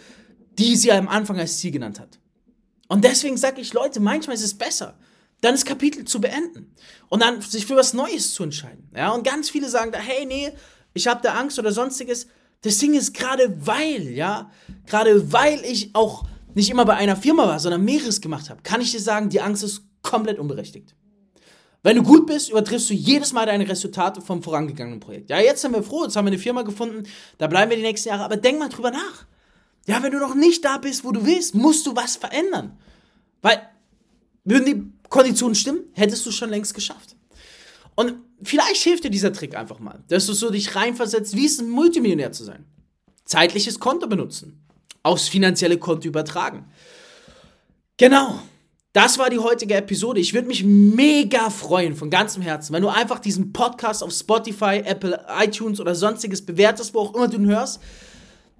die 0.58 0.76
sie 0.76 0.92
am 0.92 1.08
Anfang 1.08 1.38
als 1.38 1.58
Ziel 1.58 1.70
genannt 1.70 2.00
hat. 2.00 2.18
Und 2.88 3.04
deswegen 3.04 3.36
sage 3.36 3.60
ich, 3.60 3.72
Leute, 3.72 4.00
manchmal 4.00 4.36
ist 4.36 4.44
es 4.44 4.58
besser, 4.58 4.98
dann 5.42 5.54
das 5.54 5.64
Kapitel 5.64 6.04
zu 6.04 6.20
beenden 6.20 6.74
und 7.08 7.20
dann 7.20 7.42
sich 7.42 7.66
für 7.66 7.76
was 7.76 7.92
Neues 7.92 8.32
zu 8.32 8.44
entscheiden. 8.44 8.88
Ja, 8.96 9.10
und 9.10 9.24
ganz 9.24 9.50
viele 9.50 9.68
sagen 9.68 9.92
da, 9.92 9.98
hey, 9.98 10.24
nee, 10.24 10.52
ich 10.94 11.06
habe 11.06 11.20
da 11.22 11.34
Angst 11.34 11.58
oder 11.58 11.72
sonstiges. 11.72 12.28
Das 12.62 12.78
Ding 12.78 12.94
ist 12.94 13.12
gerade 13.12 13.54
weil, 13.66 14.08
ja, 14.08 14.50
gerade 14.86 15.32
weil 15.32 15.64
ich 15.64 15.94
auch 15.94 16.24
nicht 16.54 16.70
immer 16.70 16.84
bei 16.84 16.94
einer 16.94 17.16
Firma 17.16 17.46
war, 17.46 17.58
sondern 17.58 17.84
mehreres 17.84 18.20
gemacht 18.20 18.50
habe, 18.50 18.62
kann 18.62 18.80
ich 18.80 18.92
dir 18.92 19.00
sagen, 19.00 19.28
die 19.30 19.40
Angst 19.40 19.64
ist 19.64 19.82
komplett 20.02 20.38
unberechtigt. 20.38 20.94
Wenn 21.82 21.96
du 21.96 22.04
gut 22.04 22.26
bist, 22.26 22.50
übertriffst 22.50 22.90
du 22.90 22.94
jedes 22.94 23.32
Mal 23.32 23.46
deine 23.46 23.68
Resultate 23.68 24.20
vom 24.20 24.42
vorangegangenen 24.44 25.00
Projekt. 25.00 25.30
Ja, 25.30 25.40
jetzt 25.40 25.62
sind 25.62 25.72
wir 25.72 25.82
froh, 25.82 26.04
jetzt 26.04 26.14
haben 26.14 26.26
wir 26.26 26.30
eine 26.30 26.38
Firma 26.38 26.62
gefunden, 26.62 27.02
da 27.38 27.48
bleiben 27.48 27.70
wir 27.70 27.76
die 27.76 27.82
nächsten 27.82 28.10
Jahre, 28.10 28.24
aber 28.24 28.36
denk 28.36 28.60
mal 28.60 28.68
drüber 28.68 28.92
nach. 28.92 29.26
Ja, 29.86 30.00
wenn 30.04 30.12
du 30.12 30.18
noch 30.18 30.36
nicht 30.36 30.64
da 30.64 30.78
bist, 30.78 31.04
wo 31.04 31.10
du 31.10 31.26
willst, 31.26 31.56
musst 31.56 31.86
du 31.86 31.96
was 31.96 32.14
verändern. 32.14 32.78
Weil, 33.40 33.60
würden 34.44 34.66
die 34.66 34.91
Konditionen 35.12 35.54
stimmen, 35.54 35.84
hättest 35.92 36.24
du 36.24 36.32
schon 36.32 36.48
längst 36.48 36.74
geschafft. 36.74 37.16
Und 37.94 38.14
vielleicht 38.42 38.82
hilft 38.82 39.04
dir 39.04 39.10
dieser 39.10 39.32
Trick 39.32 39.54
einfach 39.54 39.78
mal, 39.78 40.02
dass 40.08 40.26
du 40.26 40.32
so 40.32 40.50
dich 40.50 40.74
reinversetzt, 40.74 41.36
wie 41.36 41.44
es 41.44 41.60
ein 41.60 41.68
Multimillionär 41.68 42.32
zu 42.32 42.44
sein. 42.44 42.64
Zeitliches 43.26 43.78
Konto 43.78 44.08
benutzen 44.08 44.58
aufs 45.04 45.28
finanzielle 45.28 45.78
Konto 45.78 46.08
übertragen. 46.08 46.64
Genau. 47.96 48.38
Das 48.94 49.18
war 49.18 49.30
die 49.30 49.38
heutige 49.38 49.74
Episode. 49.74 50.20
Ich 50.20 50.32
würde 50.32 50.48
mich 50.48 50.64
mega 50.64 51.50
freuen, 51.50 51.96
von 51.96 52.08
ganzem 52.08 52.42
Herzen, 52.42 52.72
wenn 52.72 52.82
du 52.82 52.88
einfach 52.88 53.18
diesen 53.18 53.52
Podcast 53.52 54.02
auf 54.02 54.12
Spotify, 54.12 54.82
Apple, 54.84 55.24
iTunes 55.40 55.80
oder 55.80 55.94
sonstiges 55.94 56.44
bewertest, 56.44 56.94
wo 56.94 57.00
auch 57.00 57.14
immer 57.14 57.28
du 57.28 57.36
ihn 57.36 57.46
hörst. 57.46 57.80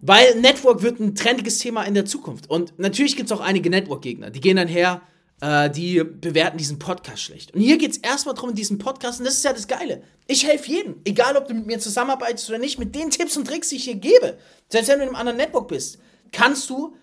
Weil 0.00 0.40
Network 0.40 0.82
wird 0.82 1.00
ein 1.00 1.14
trendiges 1.14 1.58
Thema 1.58 1.84
in 1.84 1.94
der 1.94 2.06
Zukunft. 2.06 2.50
Und 2.50 2.78
natürlich 2.78 3.16
gibt 3.16 3.30
es 3.30 3.32
auch 3.36 3.40
einige 3.40 3.70
Network-Gegner, 3.70 4.30
die 4.30 4.40
gehen 4.40 4.56
dann 4.56 4.68
her, 4.68 5.00
äh, 5.42 5.68
die 5.68 6.02
bewerten 6.02 6.56
diesen 6.56 6.78
Podcast 6.78 7.22
schlecht. 7.22 7.52
Und 7.54 7.60
hier 7.60 7.76
geht 7.76 7.90
es 7.90 7.98
erstmal 7.98 8.34
darum, 8.34 8.50
in 8.50 8.56
diesem 8.56 8.78
Podcast, 8.78 9.18
und 9.18 9.26
das 9.26 9.34
ist 9.34 9.44
ja 9.44 9.52
das 9.52 9.68
Geile. 9.68 10.02
Ich 10.26 10.46
helfe 10.46 10.70
jedem, 10.70 11.02
egal 11.04 11.36
ob 11.36 11.48
du 11.48 11.54
mit 11.54 11.66
mir 11.66 11.78
zusammenarbeitest 11.78 12.48
oder 12.48 12.58
nicht, 12.58 12.78
mit 12.78 12.94
den 12.94 13.10
Tipps 13.10 13.36
und 13.36 13.46
Tricks, 13.46 13.68
die 13.68 13.76
ich 13.76 13.84
hier 13.84 13.96
gebe. 13.96 14.38
Selbst 14.70 14.88
wenn 14.88 15.00
du 15.00 15.04
in 15.04 15.08
einem 15.10 15.16
anderen 15.16 15.36
Network 15.36 15.68
bist 15.68 15.98
kannst 16.32 16.68
du, 16.70 16.96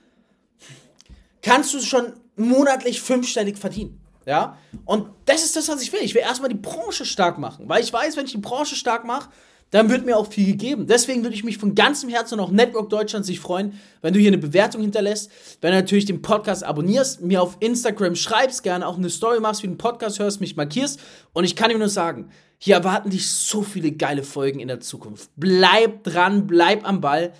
kannst 1.41 1.73
du 1.73 1.79
schon 1.79 2.13
monatlich 2.35 3.01
fünfstellig 3.01 3.57
verdienen. 3.57 4.01
Ja? 4.25 4.57
Und 4.85 5.09
das 5.25 5.43
ist 5.43 5.55
das, 5.55 5.69
was 5.69 5.81
ich 5.81 5.93
will. 5.93 6.01
Ich 6.01 6.13
will 6.13 6.21
erstmal 6.21 6.49
die 6.49 6.55
Branche 6.55 7.05
stark 7.05 7.37
machen, 7.37 7.69
weil 7.69 7.83
ich 7.83 7.93
weiß, 7.93 8.17
wenn 8.17 8.25
ich 8.25 8.31
die 8.31 8.37
Branche 8.39 8.75
stark 8.75 9.05
mache, 9.05 9.29
dann 9.71 9.89
wird 9.89 10.05
mir 10.05 10.17
auch 10.17 10.27
viel 10.27 10.45
gegeben. 10.45 10.87
Deswegen 10.87 11.23
würde 11.23 11.35
ich 11.35 11.43
mich 11.43 11.57
von 11.57 11.75
ganzem 11.75 12.09
Herzen 12.09 12.35
und 12.35 12.39
auch 12.39 12.51
Network 12.51 12.89
Deutschland 12.89 13.25
sich 13.25 13.39
freuen, 13.39 13.79
wenn 14.01 14.13
du 14.13 14.19
hier 14.19 14.29
eine 14.29 14.37
Bewertung 14.37 14.81
hinterlässt, 14.81 15.31
wenn 15.61 15.71
du 15.71 15.77
natürlich 15.77 16.05
den 16.05 16.21
Podcast 16.21 16.63
abonnierst, 16.63 17.21
mir 17.21 17.41
auf 17.41 17.57
Instagram 17.59 18.15
schreibst, 18.15 18.63
gerne 18.63 18.87
auch 18.87 18.97
eine 18.97 19.09
Story 19.09 19.39
machst, 19.39 19.63
wie 19.63 19.67
du 19.67 19.73
den 19.73 19.77
Podcast 19.77 20.19
hörst, 20.19 20.41
mich 20.41 20.55
markierst. 20.55 20.99
Und 21.33 21.43
ich 21.43 21.55
kann 21.55 21.69
dir 21.69 21.77
nur 21.77 21.89
sagen, 21.89 22.29
hier 22.57 22.75
erwarten 22.75 23.09
dich 23.09 23.29
so 23.29 23.61
viele 23.61 23.91
geile 23.91 24.23
Folgen 24.23 24.59
in 24.59 24.67
der 24.67 24.79
Zukunft. 24.79 25.29
Bleib 25.35 26.03
dran, 26.03 26.47
bleib 26.47 26.87
am 26.87 27.01
Ball 27.01 27.31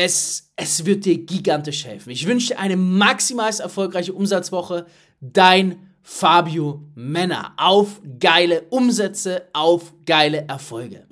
es, 0.00 0.50
es 0.56 0.86
wird 0.86 1.04
dir 1.04 1.18
gigantisch 1.18 1.84
helfen. 1.84 2.10
Ich 2.10 2.26
wünsche 2.26 2.48
dir 2.48 2.58
eine 2.58 2.76
maximal 2.76 3.52
erfolgreiche 3.52 4.12
Umsatzwoche. 4.12 4.86
Dein 5.20 5.90
Fabio 6.02 6.82
Männer. 6.94 7.52
Auf 7.56 8.00
geile 8.18 8.62
Umsätze, 8.70 9.48
auf 9.52 9.92
geile 10.06 10.46
Erfolge. 10.48 11.09